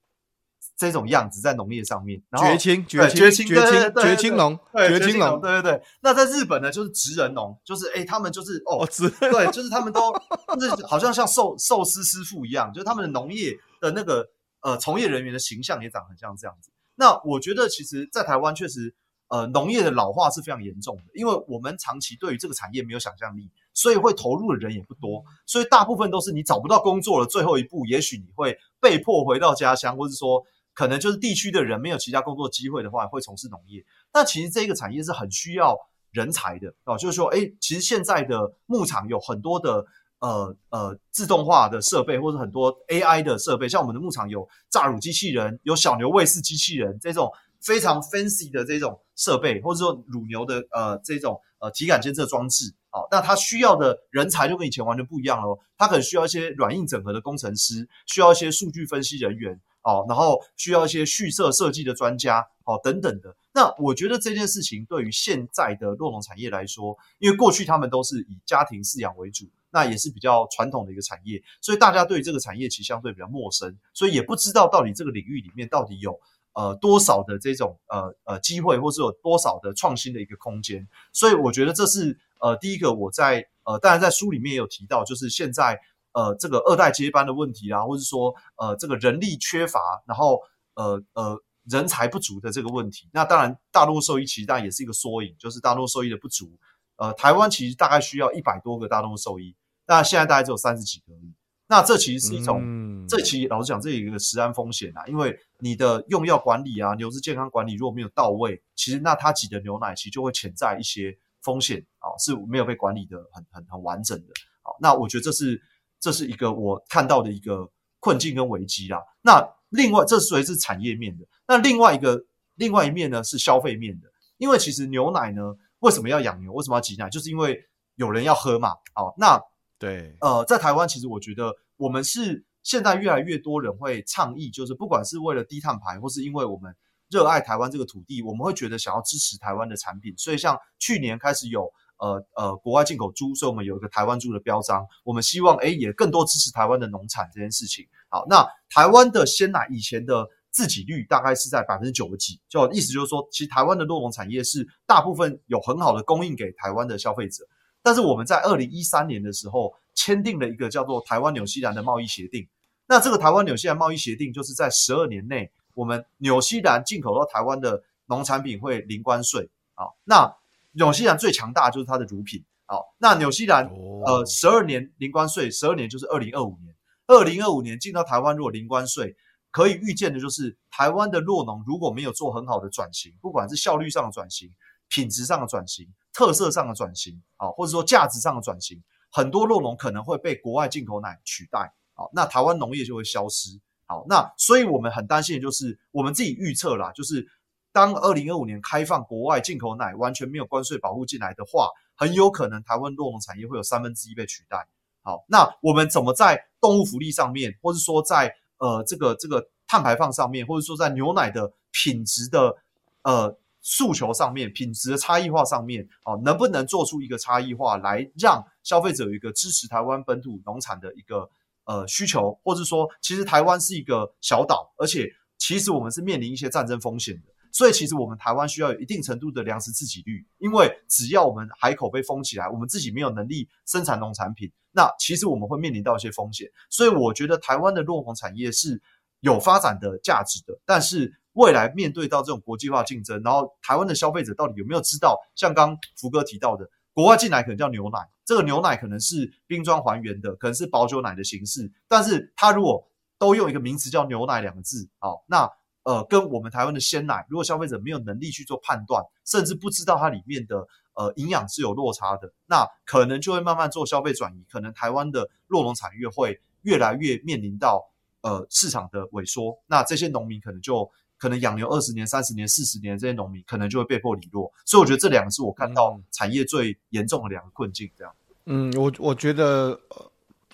[0.75, 5.81] 这种样子在农业上面，然后绝青绝青绝青绝青绝青农绝青农，对对对。
[6.01, 10.13] 那在日本呢，就是职人农，就是哎他们就是哦职对，就是他们都
[10.59, 14.27] 就是好像像寿寿司师傅一样，就是他们的农业的那个
[14.59, 16.69] 呃从业人员的形象也长很像这样子。
[16.95, 18.93] 那我觉得其实，在台湾确实。
[19.29, 30.41] 呃，农业的老化是非常严重的，因为我们长期对于这个产业没有想象力，所以会投入的人也不多，所以大部分都是你找不到工作了最后一步，也许你会被迫回到家乡，或是说
[30.73, 33.83] 可能就是地区的人没有其他工作机会的话，会从事农业。
[34.13, 35.75] 那其实这个产业是很需要
[36.11, 39.85] 人才的哦，就是说，诶，其实现在的牧场有很多的
[40.19, 47.29] 呃呃自动化的设备，或者很多 AI 的设备，像我们的牧场有榨乳机器人，有小牛喂饲机器人这种。
[47.59, 55.59] 非常 fancy 的这种设备，或者说乳牛的呃这种呃体感监测装置，哦，那它需要的人才就跟以前完全不一样了。
[55.77, 63.35] 它可能需要一些软硬整合的工程师，需要一些数据分析人员，哦，然后需要一些畜舍设计的专家，哦，等等的。
[63.53, 76.19] 那我觉得这件事情对于现在的酪农产业来说，因为过去他们都是以家庭饲养为主，那也是比较传统的一个产业，所以大家对于这个产业其实相对比较陌生，所以也不知道到底这个领域里面到底有。
[76.57, 85.79] 呃，多少的这种呃呃机会，或是有多少的创新的一个空间，所以我觉得这是呃第一个我在呃当然在书里面也有提到，就是现在
[86.13, 90.41] 呃这个二代接班的问题啦，或是说呃这个人力缺乏，然后
[90.73, 91.39] 呃呃
[91.69, 93.07] 人才不足的这个问题。
[93.13, 96.57] 那当然大陆兽医其实当然也是一个缩影，就是大陆兽医的不足。
[96.95, 99.55] 呃，台湾其实大概需要一百多个大陆兽医，
[99.85, 101.35] 那现在大概只有三十几个而已。
[101.69, 114.27] 那这其实是一种，嗯、这其实老实讲，这有一个食安风险啊，因为你的用药管理啊，牛只健康管理如果没有到位，其实那它挤的牛奶其实就会潜在一些风险啊，是没有被管理的很很很完整的。
[114.61, 115.61] 好，那我觉得这是
[115.99, 119.03] 这是一个我看到的一个困境跟危机啦。
[119.21, 121.25] 那另外，这属于是产业面的。
[121.49, 122.23] 那另外一个
[122.55, 124.07] 另外一面呢是消费面的，
[124.37, 126.53] 因为其实牛奶呢，为什么要养牛？
[126.53, 127.09] 为什么要挤奶？
[127.09, 127.61] 就是因为
[127.95, 128.69] 有人要喝嘛。
[128.93, 129.37] 好，那。
[129.79, 136.75] 对，呃，在台湾其实我觉得我们是现在越来越多人会倡议，就是不管是为了低碳排，或是因为我们
[137.09, 147.85] 热爱台湾这个土地，我们会觉得想要支持台湾的产品，所以像去年开始有呃呃国外进口猪，所以我们有一个台湾猪的标章，我们希望诶也更多支持台湾的农产这件事情。
[148.09, 157.45] 好，那台湾的鲜奶以前的自给率大概是在百分之九十几，就意思就是说，其实台湾的酪农产业是大部分有很好的供应给台湾的消费者，
[157.87, 162.45] 但是我们在二零一三年的时候签订了一个叫做台湾纽西兰的贸易协定，
[162.85, 165.49] 那这个台湾纽西兰贸易协定就是在十二年内。
[165.73, 170.35] 我们纽西兰进口到台湾的农产品会零关税，啊，那
[170.73, 173.65] 纽西兰最强大就是它的乳品，好，那纽西兰
[174.05, 176.75] 呃十二年零关税，十二年就是二零二五年，
[177.07, 179.15] 二零二五年进到台湾如果零关税，
[179.49, 184.53] 可以预见的就是台湾的酪农如果没有做很好的转型，不管是效率上的转型、
[184.89, 185.87] 品质上的转型、
[186.17, 193.51] 特色上的转型，啊，或者说价值上的转型，很多酪农可能会被国外进口奶取代，好，那台湾农业就会消失。
[193.85, 197.23] 好，那所以我们很担心的就是我们自己预测啦，就是
[197.71, 204.67] 当二零二五年开放国外进口奶完全没有关税保护进来的话，很有可能台湾酪农产业会有三分之一被取代。
[205.03, 212.57] 好，那我们怎么在动物福利上面，或者说在呃这个这个碳排放上面，或者说在牛奶的品质的
[213.03, 221.29] 呃诉求上面，品质的差异化上面，哦，能不能做出一个差异化来让消费者有一个支持台湾本土农产的一个。
[221.69, 225.05] 呃，需求，或者说，其实台湾是一个小岛，而且
[225.37, 236.49] 其实我们是面临一些战争风险的，所以其实我们台湾需要有一定程度的粮食自给率，因为只要我们海口被封起来，我们自己没有能力生产农产品，那其实我们会面临到一些风险。
[236.69, 238.81] 所以我觉得台湾的落红产业是
[239.19, 246.67] 有发展的价值的，但是未来面对到这种国际化竞争，然后台湾的消费者到底有没有知道，像刚福哥提到的。
[246.93, 251.71] 国外进来可能叫牛奶，这个牛奶可能是冰装还原的，可能是保久奶的形式。
[251.87, 255.47] 但是它如果都用一个名词叫牛奶两个字，好，那
[255.83, 270.91] 呃，跟我们台湾的鲜奶，如果消费者没有能力去做判断，甚至不知道它里面的呃营养是有落差的，那可能就会慢慢做消费转移，可能台湾的酪农产业会越来越面临到呃市场的萎缩，那这些农民可能就。
[271.17, 277.89] 可能养牛二十年、三十年、四十年，这些农民可能就会被迫离落，所以我觉得这两个是我看到产业最严重的两个困境。
[277.97, 278.13] 这样，
[278.45, 279.79] 嗯，我我觉得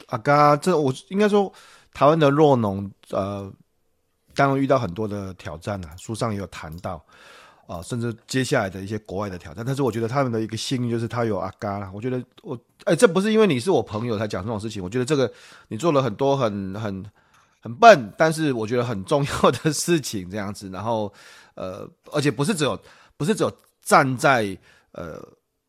[0.08, 1.52] 阿嘎，这我应该说，
[1.94, 3.52] 台湾的弱农，呃，
[4.36, 6.96] 当然遇到很多的挑战啊，书上也有谈到
[7.68, 9.66] 啊、呃，甚至接下来的一些国外的挑战。
[9.66, 11.92] 但是我觉得他们的一个幸运就是他有阿嘎啦。
[11.94, 14.84] 我觉得我，哎，这不是因为你是我朋友才讲这种事情。
[14.84, 15.32] 我觉得这个
[15.68, 17.06] 你做了很多很很。
[17.64, 21.12] 很笨，但是我觉得很重要的事情这样子，然后，
[21.56, 22.78] 呃，而且不是只有
[23.16, 23.52] 不是只有
[23.82, 24.58] 站在
[24.92, 25.26] 呃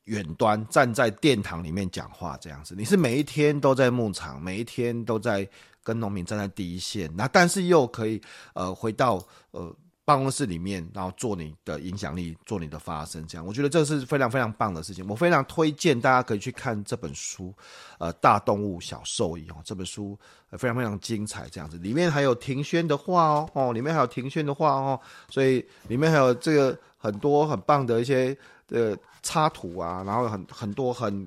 [0.06, 5.48] 远端站在殿堂里面讲话这样子，你是每一天都在牧场，每一天都在
[5.84, 8.20] 跟农民站在第一线，那但是又可以
[8.54, 9.72] 呃回到呃。
[10.04, 15.06] 办公室里面，然后做你的影响力，做你的发声，这样我觉得这是非常非常棒的事情。
[15.08, 17.54] 我非常推荐大家可以去看这本书，
[17.98, 20.18] 呃，《大动物小兽医》哦，这本书
[20.52, 25.00] 非常非常精彩，这样子里面还有庭轩的话哦，哦，里面还有庭轩的话哦，
[25.30, 28.36] 所以里面还有这个很多很棒的一些
[28.68, 31.26] 呃插图啊，然后很很多很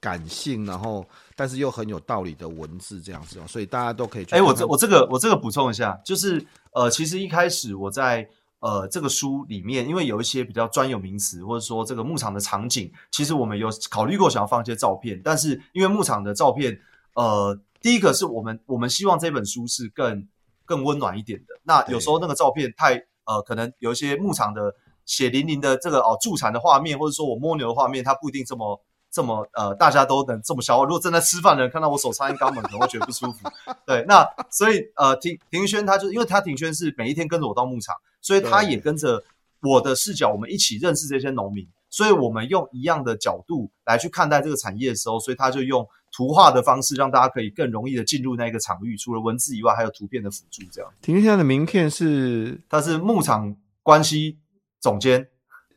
[0.00, 1.06] 感性，然后
[1.36, 4.44] 但是又很有道理的文字这样子哦，所以大家都可以去看看。
[4.44, 6.44] 哎，我这我这个我这个补充一下，就是。
[6.76, 8.28] 呃，其实一开始我在
[8.60, 16.78] 呃这个书里面，因为有一些比较专有名词，或者说这个牧场的场景，其实我们有考虑过想要放一些照片，但是因为牧场的照片，
[17.14, 20.28] 呃，第一个是我们我们希望这本书是更
[20.66, 21.58] 更温暖一点的。
[21.62, 24.74] 那有时候那个照片太呃，可能有一些牧场的
[25.06, 28.78] 血淋淋的这个哦助产的画面，或者说我摸牛的画面，它不一定这么。
[29.10, 30.84] 这么呃，大家都能这么消化。
[30.84, 33.48] 如果正在吃饭的人看到我手插进肛门，可能会觉得不舒服。
[33.86, 39.22] 对，那所以呃，庭庭轩他就因为他庭轩是每一天跟着我到牧场，所以他也跟着
[39.62, 41.66] 我的视角，我们一起认识这些农民。
[41.88, 48.96] 所以我们用一样的角度来去看待这个产业的时候，所以他就用图画的方式，让大家可以更容易的进入那个场域。
[48.98, 50.62] 除了文字以外，还有图片的辅助。
[50.70, 54.36] 这样，庭轩的名片是他是牧场关系
[54.80, 55.28] 总监。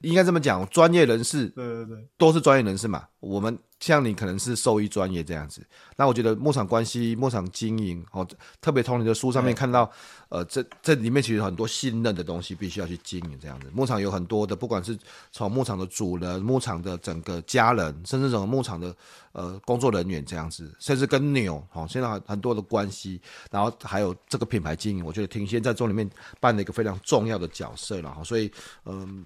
[0.01, 3.05] 应该这么讲，专业人士，对对对，都是专业人士嘛。
[3.19, 5.61] 我们像你可能是兽医专业这样子，
[5.97, 8.25] 那我觉得牧场关系、牧场经营，哦，
[8.61, 9.91] 特别从你的书上面看到，
[10.29, 13.69] 呃，这这里面其实有很多信任的东西，必须要去经营这样子。
[13.73, 14.97] 牧场有很多的，不管是
[15.33, 18.95] 从牧场的主人、牧场的整个家人，甚至整个牧场的
[19.33, 23.19] 呃工作人员这样子，甚至跟牛，哦，现在很多的关系，
[23.51, 28.23] 然后还有这个品牌经营，我觉得庭先在这里面扮了一个非常重要的角色了哈。
[28.23, 28.49] 所以，
[28.85, 29.25] 嗯、呃。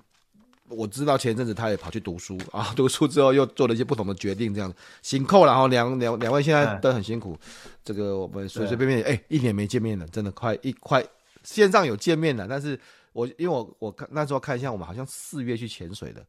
[0.74, 7.38] 我知道前一阵子他也跑去读书啊， 读书之后又做了一些不同的决定，这样辛苦，然后两两两位现在都很辛苦。
[7.84, 11.04] 对这个我们随随便便，哎、欸，一年没见面了，真的快一快
[11.44, 12.80] 线上有见面了，但是
[13.12, 16.22] 我因为我我看那时候看一下，我们好像四月去潜水的。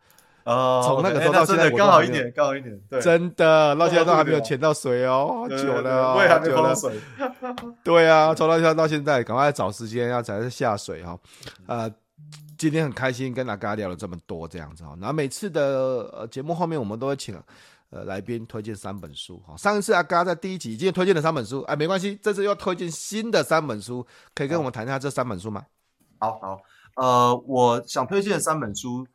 [0.44, 6.92] 哦，从那个时候到现在刚好一年，刚好一年，对，真的到现在都还没有潜到水哦，好久了，我也还没碰到水。
[7.82, 11.18] 对啊，从到现在到现在，赶快找时间要才是下水哈。
[11.66, 11.90] 呃，
[12.58, 14.96] 今天很开心跟阿嘎聊了这么多这样子哈。
[15.00, 17.34] 然后每次的呃节目后面我们都会请
[17.90, 19.56] 呃来宾推荐三本书哈。
[19.56, 25.64] 上一次阿嘎在第一集已经推荐了三本书，哎，没关系，这次又推荐新的三本书，可以跟我们谈一下这三本书吗？
[26.18, 26.60] 好好，
[26.96, 29.06] 呃，我想推荐的三本书。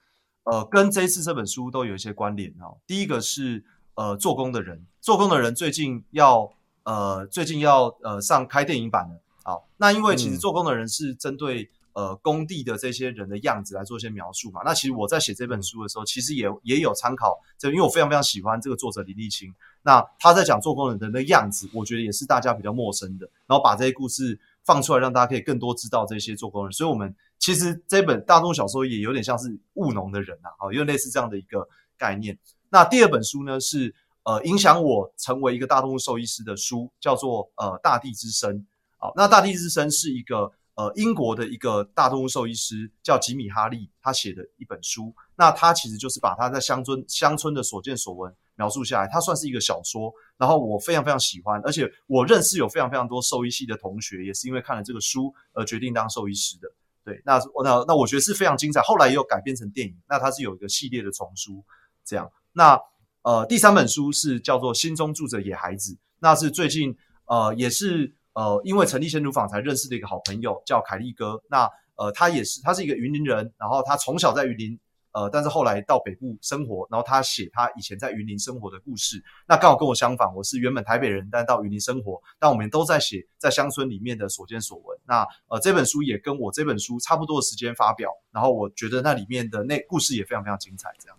[0.45, 2.75] 呃，跟这一次这本书都有一些关联哦。
[2.87, 3.63] 第一个是
[3.93, 6.51] 呃，做工的人，做工的人最近要
[6.83, 9.21] 呃，最近要呃上开电影版了。
[9.43, 11.69] 好，那因为其实做工的人是针对
[12.00, 14.62] 呃工地的这些人的样子来做一些描述嘛。
[14.64, 19.54] 那其实我在写这本书的时候，其实也也有参考这，因为我非常非常喜欢这个作者李立清。
[19.82, 23.30] 那他在讲做工人的那样子，我觉得也是大家比较陌生的。
[23.45, 26.72] 然后把这些故事放出来，让大家可以更多知道这些做工人。
[26.72, 27.14] 所以，我们。
[27.39, 31.66] 其实这本大众小说也有点像是务农的人呐，啊，有点类似这样的一个
[31.97, 32.38] 概念。
[32.70, 38.54] 那第二本书呢，是呃影响我成为一个大动物兽医师的书，叫做呃《大地之声》。
[38.97, 45.13] 好，那《大地之声》是一个呃英国的一个大动物兽医师叫吉米哈利他写的一本书。
[45.36, 50.09] 那他其实就是把他在乡村乡村的所见所闻描述下来，他算是一个小说。
[50.38, 56.69] 然后我非常非常喜欢，而且我认识有非常非常多兽医系的同学，也是因为看了这个书而决定当兽医师的。
[57.03, 58.82] 对，那那那我觉得是非常精彩。
[58.82, 61.65] 后来也有改编成电影，那它是有一个系列的丛书
[62.05, 62.32] 这样。
[62.53, 62.80] 那
[63.23, 71.41] 呃，第三本书是叫做《心中住着野孩子》，那是最近呃也是呃因为成立鲜乳坊才认识的一个好朋友，叫凯利哥。
[71.49, 74.80] 那呃他也是他是一个云林人，然后他从小在云林。
[75.11, 79.21] 呃，但是后来到北部生活，然后他写他以前在云林生活的故事。
[79.47, 84.95] 那刚好跟我相反，我是原本台北人，但到云林生活，但我们都在写在乡村里面的所见所闻。
[85.07, 90.93] 那呃，这本书也跟我这本书差不多的时间发表，然后我觉得那里面的那故事也非常非常精彩。
[90.99, 91.17] 这样，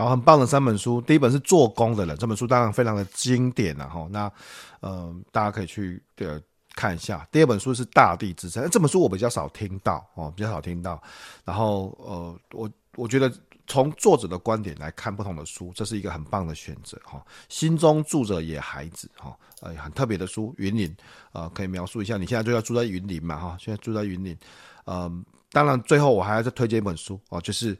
[0.00, 1.00] 好，很棒的三本书。
[1.00, 4.06] 第一本是做工的人，这本书当然非常的经典了哈。
[4.10, 4.32] 那
[4.80, 6.42] 呃，大家可以去的。
[6.76, 11.02] 看一下，第二本书是《大地之声》，这本书我比较少听到哦，比较少听到。
[11.44, 13.30] 然后呃，我我觉得
[13.66, 17.20] 从作者的观点来看不同的书，这是一个很棒的选择哈。
[17.48, 20.96] 心中住着野孩子哈，呃，很特别的书，云林
[21.32, 24.38] 呃，可以描述一下，你现在就要住在云林嘛哈，现在住在云林。
[24.86, 27.76] 嗯，当然最后我还要再推荐一本书哦，就是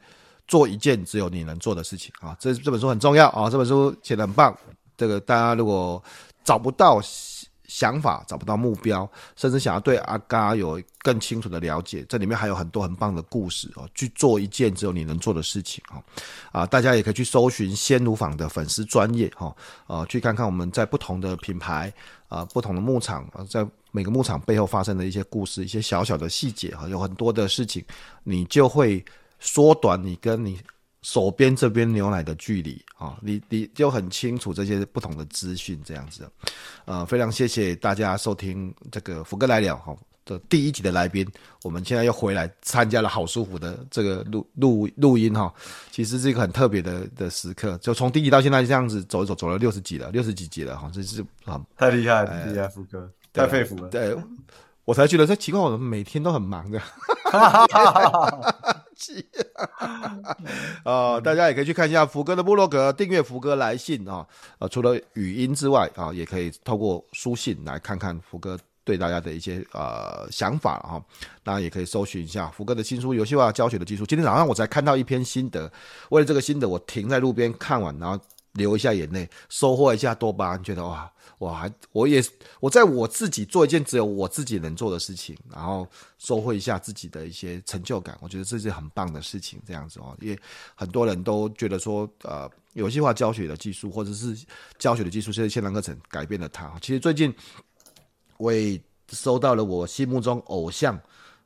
[0.51, 2.37] 做一件只有你能做的事情啊。
[2.39, 4.55] 这这本书很重要啊，这本书写的很棒。
[4.99, 6.03] 这个大家如果
[6.45, 7.01] 找不到。
[7.73, 13.89] 想法找不到目标，甚至想要对阿嘎有更清楚的了解，这里面还有很多很棒的故事哦。
[13.95, 16.03] 去做一件只有你能做的事情哦，
[16.51, 19.55] 啊，大家也可以去搜寻鲜乳坊的粉丝专业哈，
[19.87, 21.93] 呃，去看看我们在不同的品牌
[22.27, 27.85] 啊、不同的牧场啊，在每个牧场背后发生的一些故事，一些小小的细节哈，有很多的事情，
[28.25, 29.05] 你就会
[29.41, 30.61] 缩短你跟你。
[31.03, 36.31] 手边这边牛奶的距离啊，你你就很清楚这些不同的资讯这样子，
[36.85, 41.27] 呃，非常谢谢大家收听这个福哥来了哈的第一集的来宾，
[41.63, 45.51] 我们现在又回来参加了好舒服的这个录录录音哈，
[45.91, 54.15] 其实是一个很特别的的时刻，就从第一集到现在这样子走一走，走了六十几了，六十几集了哈，这是啊太厉害，太厉害，福哥太佩服了，对，
[54.91, 56.83] 我才觉得这奇怪，我们每天都很忙的。
[60.85, 64.27] 呃，大家也可以去看一下福哥的部落格，订阅福哥来信啊。
[64.59, 71.01] 呃，除了语音之外啊，也可以透过书信来看看福哥对大家的一些呃想法哈。
[71.45, 74.03] 当然也可以搜寻一下福哥的新书《游戏化教学的技术》。
[74.09, 75.71] 今天早上我才看到一篇心得，
[76.09, 78.19] 为了这个心得，我停在路边看完，然后
[78.55, 81.09] 流一下眼泪，收获一下多巴胺，觉得哇。
[81.41, 82.23] 我还我也
[82.61, 85.89] 我在我自己做一件只有我自己能做的事情，然后
[86.19, 88.15] 收获一下自己的一些成就感。
[88.21, 90.15] 我觉得这是很棒的事情，这样子哦。
[90.21, 90.39] 因为
[90.75, 94.37] 很多人都觉得说，呃，游戏化教学的技术或者是
[94.79, 96.79] 教学的技术，现在线上课程改变了他。
[96.83, 97.35] 其实最近
[98.37, 100.95] 我也收到了我心目中偶像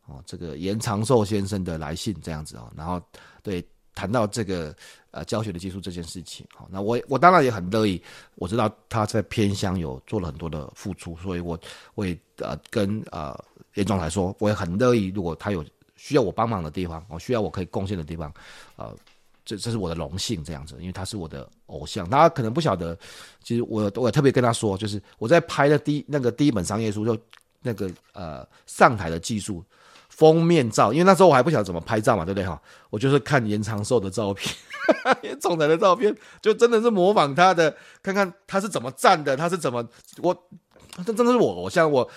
[0.06, 2.68] 哦，这个严长寿先生的来信，这样子哦。
[2.76, 3.00] 然后
[3.44, 3.64] 对。
[3.96, 4.74] 谈到这个
[5.14, 8.02] 呃教学的技术这件事情，好，那我我当然也很乐意。
[8.34, 11.58] 我知道他在偏乡有做了很多的付出，所以我
[11.94, 13.32] 我也呃跟呃
[13.74, 15.12] 严总来说，我也很乐意。
[15.14, 15.64] 如果他有
[15.94, 18.34] 需要我帮忙的地方，我需要我可以贡献的地方，
[18.74, 18.92] 呃，
[19.44, 22.10] 这这是我的荣幸这样子，因为他是我的偶像。
[22.10, 22.98] 大家可能不晓得，
[23.44, 27.16] 其实我我特别跟他说，就是我在拍的第那个第一本商业书，就
[27.62, 29.64] 那个呃上台的技术。
[30.16, 32.60] 封面照，因为那时候我还不晓得怎么拍照嘛，对不对哈？
[32.88, 34.54] 我就是看严长寿的照片，
[35.22, 39.84] 严总裁的照片，就真的是模仿他的，看看他是怎么站的，他是怎么，
[40.22, 40.32] 我，
[41.04, 42.08] 这真的是我偶像，我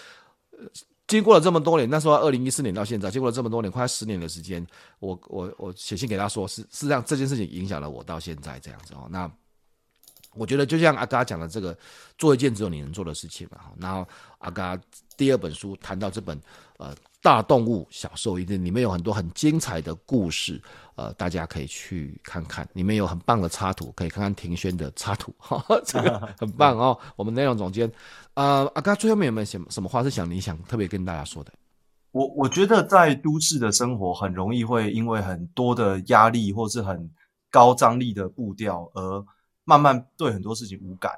[1.07, 4.65] 经过了这么多年，那时候二零一四年到现在，经过了这么多年，快十年的时间，
[4.99, 9.07] 我我我写信给他说，是是让这件事情影响了我到现在这样子哦。
[9.09, 9.29] 那
[10.33, 11.75] 我觉得就像阿嘎讲的这个，
[12.17, 13.71] 做一件只有你能做的事情嘛。
[13.79, 14.07] 然后
[14.37, 14.79] 阿嘎
[15.15, 16.39] 第二本书谈到这本
[16.77, 16.93] 呃
[17.27, 20.61] 大动物小兽医，里面有很多很精彩的故事，
[20.95, 22.65] 呃，大家可以去看看。
[22.71, 26.97] 里面有很棒的插图，可以看看庭轩的插图， 呵呵这个很棒哦。
[27.17, 27.91] 我们内容总监。
[28.35, 31.51] 呃，阿嘎最后面有没有什么什么话是想你想特别跟大家说的？
[32.11, 37.11] 我我觉得在都市的生活很容易会因为很多的压力或是很
[37.51, 39.25] 高张力的步调而
[39.65, 41.11] 慢慢对很多事情无感。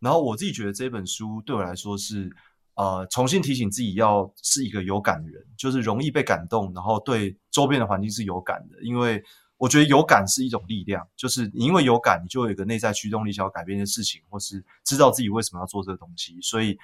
[0.00, 2.34] 然后我自己觉得这本书对我来说是
[2.82, 9.22] 呃重新提醒自己要是一个有感的人，就是容易被感动，然后对周边的环境是有感的，因为。
[9.58, 16.36] 我觉得有感是一种力量，就是你因为有感，你就有一个内在驱动力，想要改变一些事情，或是知道自己为什么要做这个东西。
[16.42, 16.76] 所以，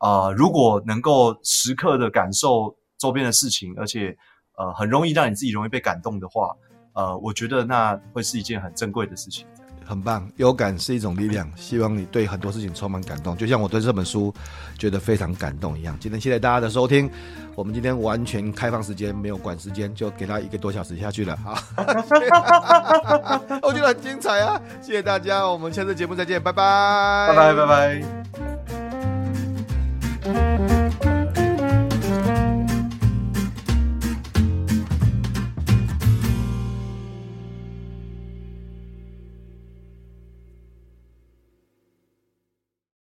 [0.00, 4.14] 呃，如果能够时刻的感受周边的事情，而且
[4.58, 6.54] 呃很容易让你自己容易被感动的话，
[6.92, 9.46] 呃，我觉得那会是一件很珍贵的事情。
[9.86, 11.48] 很棒，有感是一种力量。
[11.56, 14.34] 希望你对很多事情充满感动，就像我对这本书
[14.76, 15.96] 觉得非常感动一样。
[16.00, 17.08] 今天谢谢大家的收听，
[17.54, 21.36] 我们今天完全开放时间，没有管时间，就给他一个多小时下去了。
[21.36, 21.56] 好，
[23.62, 24.60] 我觉得很精彩啊！
[24.82, 28.55] 谢谢大家，我们下次节目再见，拜拜，拜拜，拜拜。